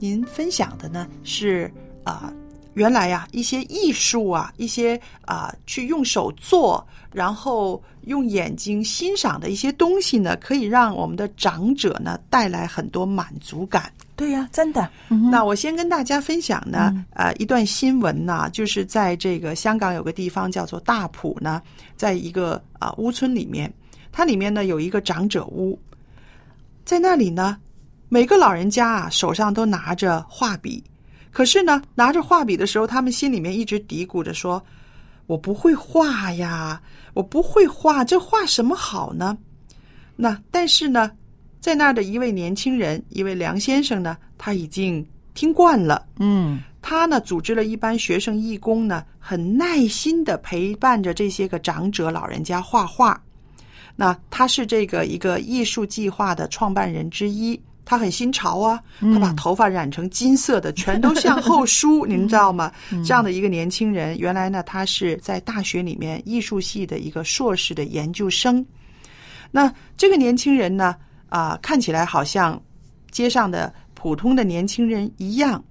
[0.00, 1.72] 您分享的呢是
[2.02, 2.32] 啊、
[2.74, 13.92] 原来呀、一些艺术啊，一些啊、去用手做，然后用眼睛欣赏的一些东西呢，可以让我们的长者呢带来很多满足感。
[14.16, 14.88] 对呀、真的。
[15.30, 21.60] 那我先跟大家分享呢，呃，一段新闻呢，就是在这个香港有个地方叫做大埔呢，
[21.96, 23.72] 在一个啊、屋村里面，
[24.12, 25.76] 它里面呢有一个长者屋，
[26.84, 27.56] 在那里呢，
[28.08, 30.82] 每个老人家啊手上都拿着画笔，
[31.34, 34.64] 可是呢，拿着画笔的时候，他们心里面一直嘀咕着说
[35.26, 36.80] ：“我不会画呀，
[37.12, 39.36] 我不会画，这画什么好呢？”
[40.14, 41.10] 那但是呢，
[41.58, 45.04] 在那儿的一位年轻人，一位梁先生呢，他已经
[45.34, 53.20] 听惯了，嗯，他呢组织了一班学生义工呢，很耐心的陪伴着这些个长者老人家画画。
[53.96, 62.72] 那他是这个一个艺术计划的创办人之一，他很新潮啊，他把头发染成金色的，全都向后梳， 您知道吗？
[63.04, 68.64] 这样的一个年轻人，原来呢他是在大学里面艺术系的一个硕士的研究生。
[69.50, 70.96] 那这个年轻人呢，
[71.28, 72.60] 啊、看起来好像
[73.10, 75.62] 街上的普通的年轻人一样，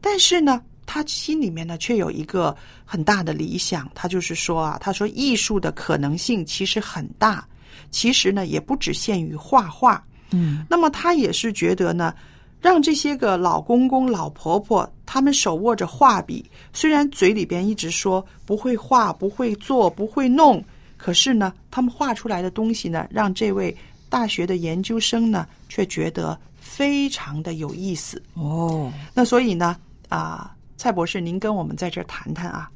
[0.00, 2.54] 但是呢，他心里面呢却有一个
[2.84, 7.46] 很大的理想，他就是说啊，他说艺术的可能性其实很大，
[7.90, 12.14] 其实呢也不只限于画画，嗯，那么他也是觉得呢，
[12.60, 20.62] 让这些个老公公、老婆婆，他们手握着画笔，虽然嘴里边一直说不会画、不会做、不会弄，
[20.96, 23.76] 可是呢，他们画出来的东西呢，让这位
[24.08, 28.22] 大学的研究生呢，却觉得非常的有意思。
[28.34, 29.76] 哦，那所以呢，
[30.08, 32.70] 啊，蔡博士，您跟我们在这儿谈谈啊，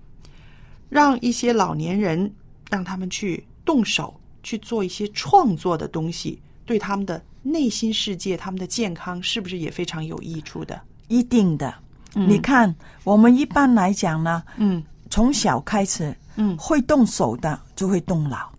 [0.88, 2.32] 让一些老年人
[2.70, 10.80] 让他们去动手去做一些创作的东西，对他们的内心世界、他们的健康，是不是也非常有益处的？
[11.08, 11.72] 一定的。
[12.14, 12.26] 嗯。
[12.28, 12.74] 你看，
[13.04, 18.50] 我们一般来讲呢，嗯，从小开始，嗯，会动手的就会动脑，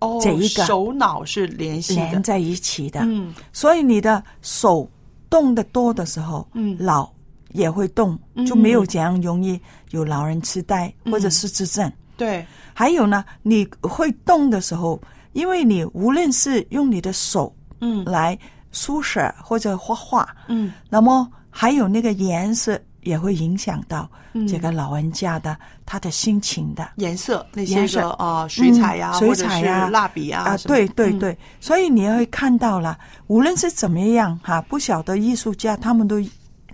[0.00, 3.00] 哦，这一个手脑是联系连，在一起的。
[3.04, 4.90] 嗯，所以你的手
[5.30, 6.76] 动的多的时候，嗯。
[6.78, 7.14] 脑
[7.52, 8.44] 也会动，嗯。
[8.44, 9.58] 就没有这样容易
[9.92, 11.90] 有老人痴呆或者失智症。
[12.16, 15.00] 对，还有呢，你会动的时候，
[15.32, 18.04] 因为你无论是用你的手，嗯。
[18.04, 18.38] 来
[18.72, 24.46] 书写或者画画，嗯，那么还有那个颜色也会影响到嗯。
[24.46, 26.88] 这个老人家的、他的心情的。
[26.96, 28.02] 颜色那些色。
[28.02, 31.18] 个啊、水彩呀、嗯水彩呀、蜡笔啊，啊，对对嗯。
[31.18, 32.98] 对，所以你会看到了，
[33.28, 36.16] 无论是怎么样哈，不晓得艺术家他们都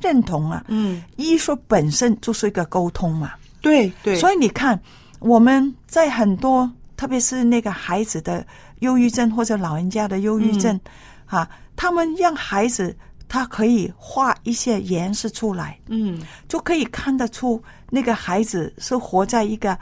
[0.01, 4.81] 认同啊，嗯，艺术本身就是一个沟通嘛，对对，所以你看
[5.21, 8.45] 我们在很多，特别是那个孩子的
[8.83, 11.39] 忧郁症或者老人家的忧郁症，嗯。
[11.39, 12.95] 啊，他们让孩子
[13.27, 16.21] 他可以画一些颜色出来，嗯。
[16.47, 19.77] 就可以看得出那个孩子是活在一个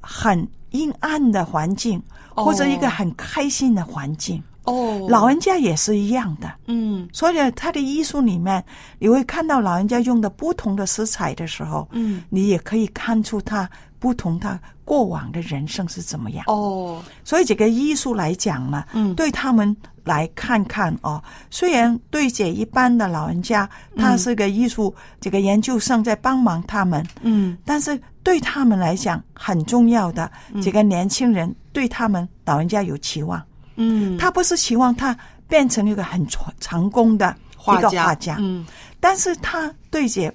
[0.00, 2.00] 很阴暗的环境，
[2.36, 2.44] 哦。
[2.44, 4.40] 或者一个很开心的环境。
[4.64, 7.08] 哦，老人家也是一样的，嗯。
[7.12, 8.64] 所以他的艺术里面，
[8.98, 12.22] 你会看到老人家用的不同的色彩的时候，嗯。
[12.30, 13.68] 你也可以看出他
[13.98, 16.44] 不同他过往的人生是怎么样。
[16.46, 19.14] 哦，所以这个艺术来讲呢，嗯。
[19.14, 19.74] 对他们
[20.04, 27.56] 来看看哦，虽然对这一般的老人家，他是个艺术、这个研究生在帮忙他们，嗯。
[27.64, 30.60] 但是对他们来讲很重要的，嗯。
[30.60, 33.42] 这个年轻人对他们老人家有期望，
[33.76, 35.16] 嗯，他不是期望他
[35.48, 37.34] 变成一个很成成功的
[37.66, 38.66] 一个家画家，嗯。
[39.00, 40.30] 但是他对这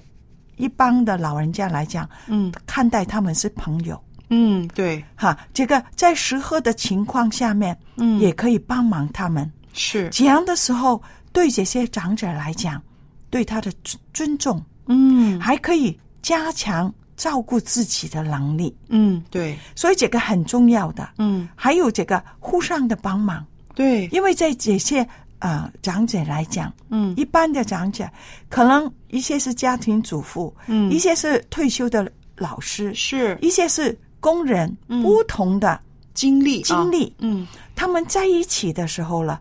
[0.56, 2.52] 一般的老人家来讲，嗯。
[2.66, 4.00] 看待他们是朋友。
[4.30, 8.18] 嗯，对，哈，这个在适合的情况下面，嗯。
[8.18, 9.50] 也可以帮忙他们。
[9.72, 11.02] 是，这样的时候，
[11.32, 12.80] 对这些长者来讲，
[13.28, 15.38] 对他的尊尊重，嗯。
[15.40, 18.74] 还可以加强照顾自己的能力。
[18.88, 21.08] 嗯，对，所以这个很重要的。
[21.18, 21.48] 嗯。
[21.54, 25.06] 还有这个互相的帮忙，对，因为在这些
[25.38, 27.14] 啊、长者来讲，嗯。
[27.16, 28.08] 一般的长者
[28.48, 30.90] 可能一些是家庭主妇，嗯。
[30.90, 33.38] 一些是退休的老师，是。
[33.40, 35.02] 一些是工人，嗯。
[35.02, 35.80] 不同的
[36.14, 36.64] 经历啊。
[36.64, 39.40] 经历，嗯，他们在一起的时候了，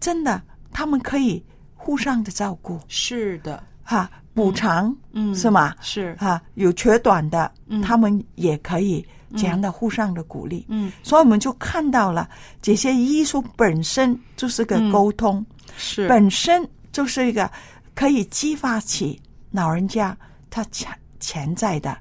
[0.00, 0.42] 真的
[0.72, 1.42] 他们可以
[1.74, 5.74] 互相的照顾，是的，哈，补偿，嗯是吗？
[5.80, 6.14] 是。
[6.16, 7.80] 哈，有缺短的，嗯。
[7.80, 9.06] 他们也可以
[9.36, 12.28] 这样的互相的鼓励，嗯，所以我们就看到了
[12.62, 15.44] 这些艺术本身就是个嗯沟通，
[15.76, 16.08] 是。
[16.08, 17.50] 本身就是一个
[17.94, 20.16] 可以激发起老人家
[20.50, 20.90] 他潜
[21.20, 21.96] 潜在的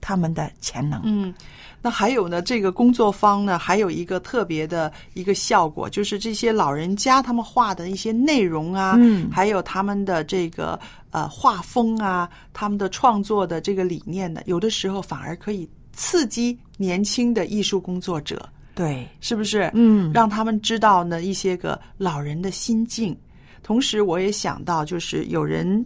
[0.00, 1.00] 他们的潜能。
[1.04, 1.32] 嗯，
[1.82, 10.78] 那还有呢，这个工作坊呢，还有一个特别的一个效果，就是这些老人家他们画的一些内容啊，嗯还有他们的这个
[11.10, 19.70] 呃画风啊，他们的创作的这个理念呢，有的时候反而可以刺激年轻的艺术工作者，对，是不是？
[19.74, 23.16] 嗯让他们知道呢一些个老人的心境。
[23.62, 25.84] 同时，我也想到，就是有人，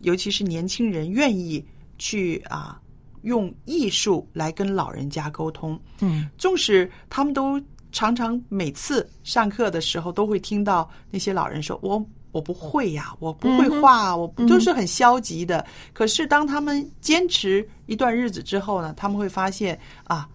[0.00, 1.62] 尤其是年轻人，愿意
[1.98, 2.80] 去啊，
[3.26, 5.78] 用艺术来跟老人家沟通。
[6.00, 7.60] 嗯，纵使他们都
[7.92, 15.64] 常常每次上课的时候都会听到那些老人说：“我我不会呀，我不会画，我不都是很消极的。
[15.92, 20.28] 可是当他们坚持一段日子之后呢，他们会发现啊，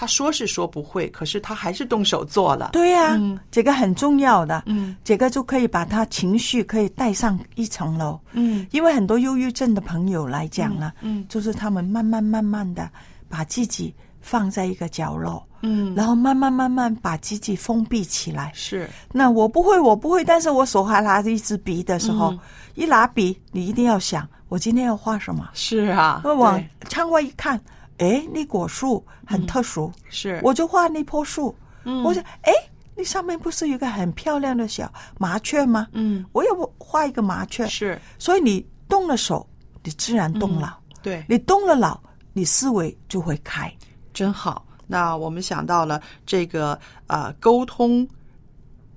[0.00, 2.70] 他说是说不会，可是他还是动手做了。
[2.72, 8.16] 对呀、嗯这个很重要的，嗯这个就可以把他情绪可以带上一层楼。
[8.30, 12.88] 嗯因为很多忧郁症的朋友来讲呢，嗯嗯就是他们慢慢慢慢的
[13.28, 18.52] 把自己放在一个角落，嗯然后慢慢慢慢把自己封闭起来。
[18.54, 22.38] 是那我不会，我不会，但是我手还拿着一支笔的时候，嗯
[22.76, 25.50] 一拿笔，你一定要想，我今天要画什么。
[25.54, 27.60] 是啊，我往窗外一看，
[27.98, 31.54] 诶，那果树很特殊，是我就画那棵树。
[31.84, 32.52] 嗯我想，哎，
[32.94, 35.86] 那上面不是有一个很漂亮的小麻雀吗？
[35.92, 37.66] 嗯，我要不画一个麻雀。
[37.66, 39.48] 是，所以你动了手，
[39.82, 40.80] 你自然动脑。
[41.02, 43.72] 对，你动了脑，你思维就会开。
[44.12, 44.64] 真好。
[44.86, 48.06] 那我们想到了这个呃沟通，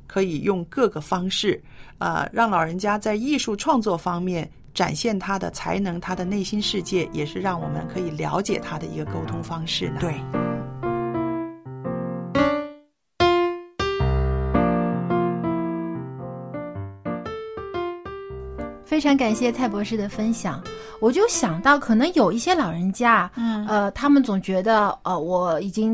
[0.07, 1.61] 可以用各个方式，
[1.99, 9.97] 呃，让老人家在艺术创作方面展现他的才能，他的内心世界，也是让我们可以了解他的一个沟通方式呢。
[9.99, 10.13] 对。
[18.85, 20.61] 非常感谢蔡博士的分享，
[20.99, 25.91] 我就想到，可能有一些老人家，嗯呃，他们总觉得，呃，我已经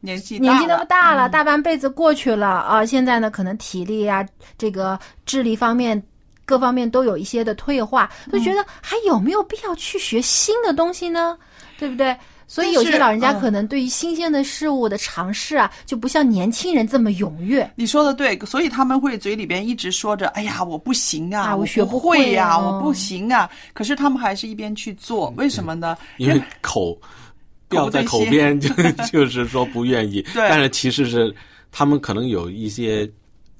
[0.00, 4.26] 年纪年纪那么大了，嗯大半辈子过去了啊、现在呢，可能体力啊，
[4.58, 6.02] 这个智力方面
[6.44, 11.36] 各方面都有一些的退化，就觉得还有没有必要去学新的东西呢？
[11.78, 12.16] 对不对？
[12.48, 17.68] 所以有些老人家嗯可能对于新鲜的事物的尝试啊，就不像年轻人这么踊跃。
[17.76, 25.96] 你说的对，所以他们会嘴里边一直说着：“哎呀，我不行啊，我啊我学不不会呀、啊我不行啊。”可是他们还是一边去做，为什么呢？
[26.18, 27.00] 因为口
[27.70, 28.68] 掉在口边就
[29.10, 31.34] 就是说不愿意， 但是其实是
[31.70, 33.10] 他们可能有一些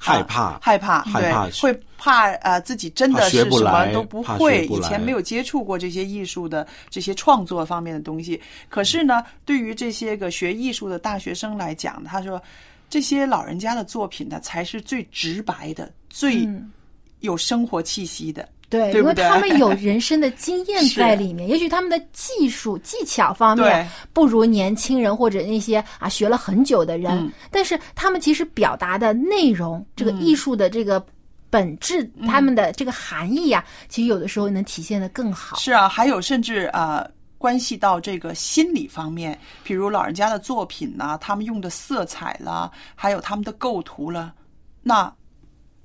[0.03, 8.41] 害怕，啊害怕，害怕对，会怕呃自己真的是什么都不会，以前没有接触过这些艺术的这些创作方面的东西。
[8.69, 12.43] 可是呢，对于这些个学艺术的大学生来讲，他说
[12.91, 16.73] 这些老人家的作品呢，才是最直白的、最嗯
[17.21, 18.49] 有生活气息的。
[18.73, 31.05] 对，对对因为他们有人生的经验 在里面，也许他们的技术技巧方面不如年轻人或者那些啊学了很久的人，嗯但是他们其实表达的内容，这个艺术的这个
[31.51, 35.59] 本质，嗯他们的这个含义啊，其实有的时候能体现的更好。
[35.59, 37.07] 是啊，还有甚至呃。
[37.43, 44.33] 关系到这个心理方面，比如老人家的作品呐、他们用的色彩啦，还有他们的构图了，
[44.81, 45.13] 那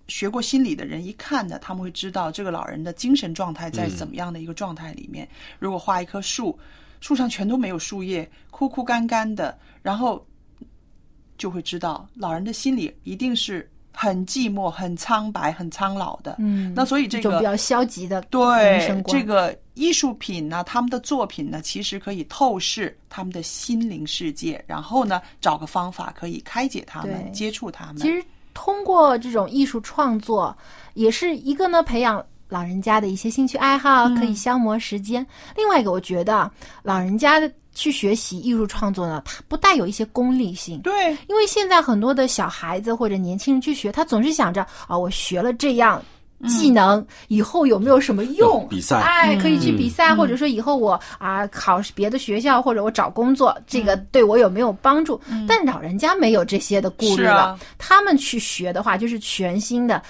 [0.07, 5.27] 学过心理的人一看呢，他们会知道这个老人的精神状态在怎么样的一个状态里面。
[5.59, 6.57] 如果画一棵树，
[7.01, 10.25] 树上全都没有树叶，枯枯干干的，然后
[11.37, 16.35] 就会知道老人的心里一定是很寂寞、很苍白、很苍老的。
[16.39, 27.97] 嗯，那所以这个比较消极的对这个艺术品呢，他们的作品呢，其实可以透视他们的心灵世界，然后呢，找个方法可以开解他们，接触他们。
[27.97, 28.23] 其实
[28.57, 30.57] 通过这种艺术创作，
[30.95, 35.23] 也是一个呢培养老人家的一些兴趣爱好，嗯可以消磨时间。
[35.55, 36.51] 另外一个，我觉得啊
[36.81, 40.81] 老人家的去学习艺术创作呢，它不带有一些功利性。
[40.81, 46.01] 对，因为现在很多的小孩子或者年轻人去学，他总是想着啊，我学了这样。
[46.47, 48.67] 技能，以后有没有什么用？
[48.69, 48.97] 比赛。
[48.99, 50.17] 哎，可以去比赛，嗯。
[50.17, 55.19] 或者说以后我啊考别的学校，或者我找工作，这个对我有没有帮助？
[55.47, 60.01] 但老人家没有这些的顾虑了，他们去学的话，就是全新的，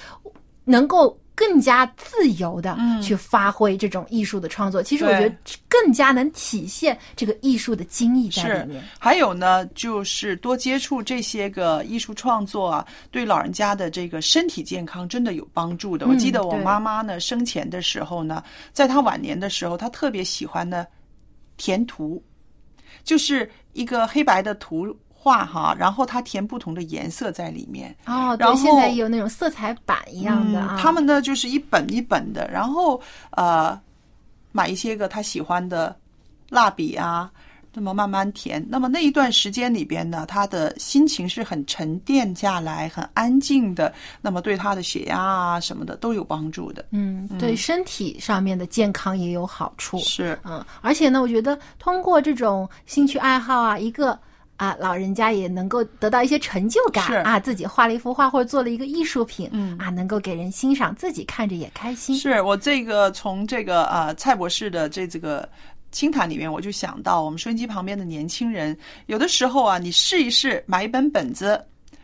[0.65, 1.17] 能够。
[1.37, 5.35] 更加自由的去发挥这种艺术的创作，其实我觉得
[5.69, 8.63] 更加能体现这个艺术的精义在是。
[8.63, 16.07] 里面。，还有呢，就是多接触这些个艺术创作啊，对老人家的这个身体健康真的有帮助的。
[16.07, 20.87] 我嗯记得我妈妈呢生前的时候呢，在她晚年的时候，她特别喜欢呢
[21.55, 22.19] 填图，
[23.03, 24.87] 就是一个黑白的图
[25.19, 27.93] 画哈，然后他填不同的颜色在里面。
[28.05, 30.75] 哦，对，然后现在有那种色彩板一样的啊。
[30.75, 33.01] 嗯他们呢就是一本一本的，然后
[33.31, 33.77] 呃
[34.51, 35.95] 买一些个他喜欢的
[36.49, 37.29] 蜡笔啊，
[37.73, 38.63] 那么慢慢填。
[38.69, 46.85] 那么那一段时间里边呢，他的心情是很沉淀下来、很安静的，那么对他的血压啊什么的都有帮助的。
[46.91, 49.97] 嗯，对身体上面的健康也有好处。
[49.99, 54.17] 是，嗯，而且呢，我觉得通过这种兴趣爱好啊，一个
[54.57, 62.17] 啊，老人家也能够得到一些成就感是啊，自己画了一幅画或者做了一个艺术品，嗯啊，能够给人欣赏，自己看着也开心。
[62.17, 65.47] 是我这个从这个呃蔡博士的这这个
[65.91, 71.63] 清谈里面，我就想到我们收音机旁边的年轻人，有的时候啊，你试一试买一本本子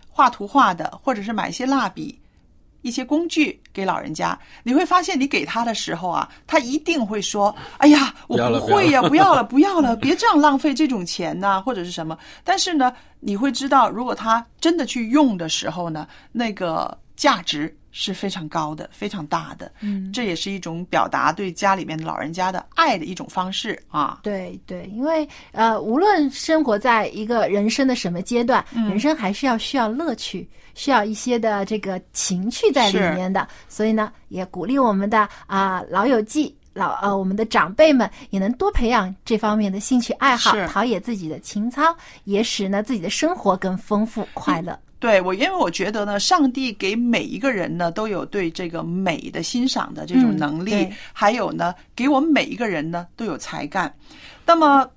[0.10, 2.18] 画图画的，或者是买一些蜡笔。
[2.84, 12.16] 一些工具给老人家，你会发现你给他的时候啊，他一定会说：“哎呀，我不会呀，不要了不要了，不要了，别这样浪费这种钱呐、 或者是什么。”
[12.46, 19.72] 但是呢，你会知道，如果他真的去用的时候呢，那个价值是非常高的，非常大的。
[19.82, 24.20] 嗯这也是一种表达对家里面老人家的爱的一种方式啊。
[24.24, 33.48] 对对，因为呃，无论生活在一个人生的什么阶段，嗯人生还是要需要乐趣，需要一些的这个情趣在里面的。
[33.70, 36.56] 所以呢，也鼓励我们的啊、老友记。
[36.76, 44.76] 老呃，我们的长辈们也能多培养这方面的兴趣爱好，陶冶自己的情操，也使呢自己的生活更丰富快乐。
[45.04, 53.94] 对我，因为我觉得呢，上帝给每一个人呢都有对这个美的欣赏的这种嗯能力，对还有呢，给我们每一个人呢都有才干。
[54.46, 54.90] 那么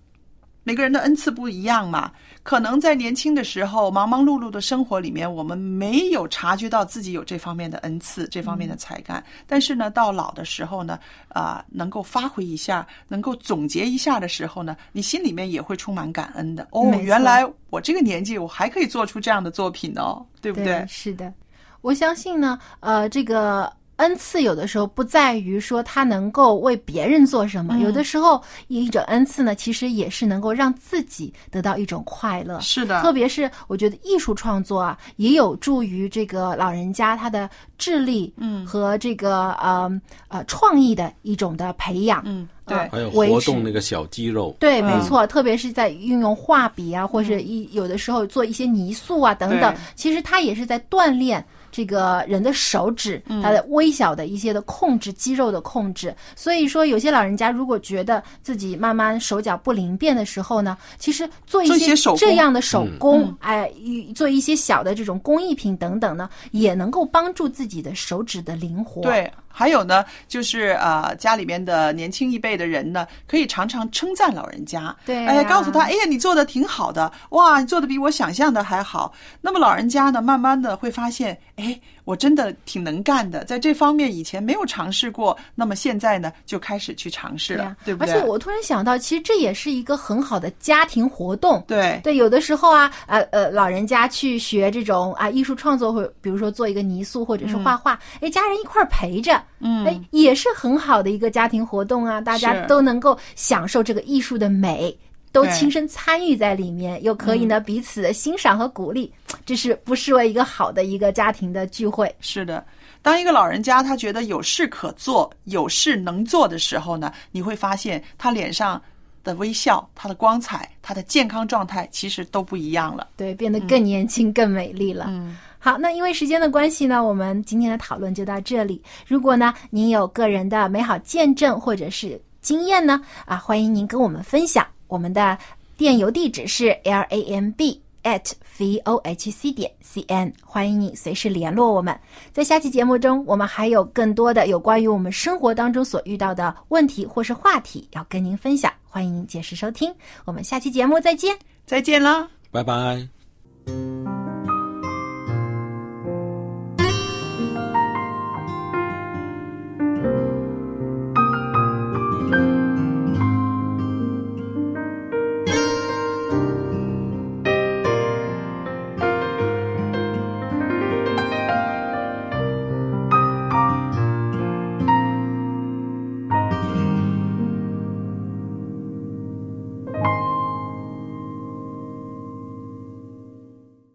[0.62, 2.12] 每个人的恩赐不一样嘛，
[2.47, 9.20] 可能在年轻的时候，忙忙碌碌的生活里面，我们没有察觉到自己有这方面的恩赐、这方面的才干。
[9.49, 10.97] 但是呢，到老的时候呢，
[11.30, 16.64] 啊、能够发挥一下，能够总结一下的时候呢，你心里面也会充满感恩的。
[16.70, 20.86] 哦原来我这个年纪，我还可以做出这样的作品哦，对不对？
[20.88, 21.34] 是的，
[21.80, 27.80] 我相信呢，呃，这个恩赐有的时候不在于说他能够为别人做什么，嗯。
[27.80, 32.61] 有的时候一种恩赐呢，其实也是能够让自己得到一种快乐。
[32.61, 33.01] 是的。
[33.03, 38.66] 特别是我觉得艺术创作啊，也有助于这个老人家他的智力，嗯。
[38.66, 39.90] 和这个呃
[40.28, 42.76] 呃创意的一种的培养，嗯，对。
[42.88, 44.55] 还有活动那个小肌肉。
[44.61, 44.84] 对，嗯。
[44.84, 51.44] 没错，特别是在运用画笔啊，或者一有的时候做一些泥塑啊等等，其实它也是在锻炼
[51.76, 56.16] 这个人的手指，嗯它的微小的一些的控制，肌肉的控制。
[56.34, 69.02] 所以说，有些老人家如果觉得自己慢慢手脚不灵便的时候呢，其实做一些这样的手工嗯，哎，一做一些小的这种工艺品等等呢，也能够帮助自己的手指的灵活。
[69.02, 79.14] 对，还有呢，就是呃，家里面的年轻一辈的人呢，可以常常称赞老人家，对哎，啊告诉他，哎呀，你做的挺好的，哇，你做的比我想象的还好。
[79.40, 88.12] 那么老人家呢，慢慢的会发现，哎，我真的挺能干的，在这方面以前没有尝试过，那么现在呢，就开始去尝试了，呀对不对？
[88.12, 91.64] 而且我突然想到，其实这也是一个很好的家庭活动。
[91.66, 104.97] 对对，有的时候啊，呃呃，老人家去学这种啊艺术创作，或比如说做一个泥塑或者是画画，哎、家人一块儿陪着，嗯哎，也是很好的一个家庭活动啊，大家都能够享受这个艺术的美。
[105.32, 109.12] 都亲身参与在里面，又可以呢彼此的欣赏和鼓励，
[109.44, 112.11] 这是不失为一个好的一个家庭的聚会。
[112.20, 112.64] 是的，
[113.03, 118.80] 当一个老人家他觉得有事可做、有事能做的时候呢，你会发现他脸上
[119.22, 123.09] 的微笑、他的光彩、他的健康状态其实都不一样了。
[123.14, 125.05] 对，变得更年轻、更美丽了。
[125.09, 125.36] 嗯，
[125.66, 128.80] 好，那因为时间的关系呢，我们今天的讨论就到这里。
[129.04, 134.64] 如果呢您有个人的美好见证或者是经验呢，啊，欢迎您跟我们分享。
[134.86, 135.36] 我们的
[135.76, 141.98] 电邮地址是 l a m b at v o h c 点 c n，欢迎你随时联络我们。
[142.32, 149.92] 在下期节目中，我们还有更多的有关于我们生活当中所遇到的问题或是话题要跟您分享，欢迎您届时收听。
[150.26, 151.36] 我们下期节目再见。
[151.66, 152.28] 再见啦。
[152.52, 153.04] 拜拜。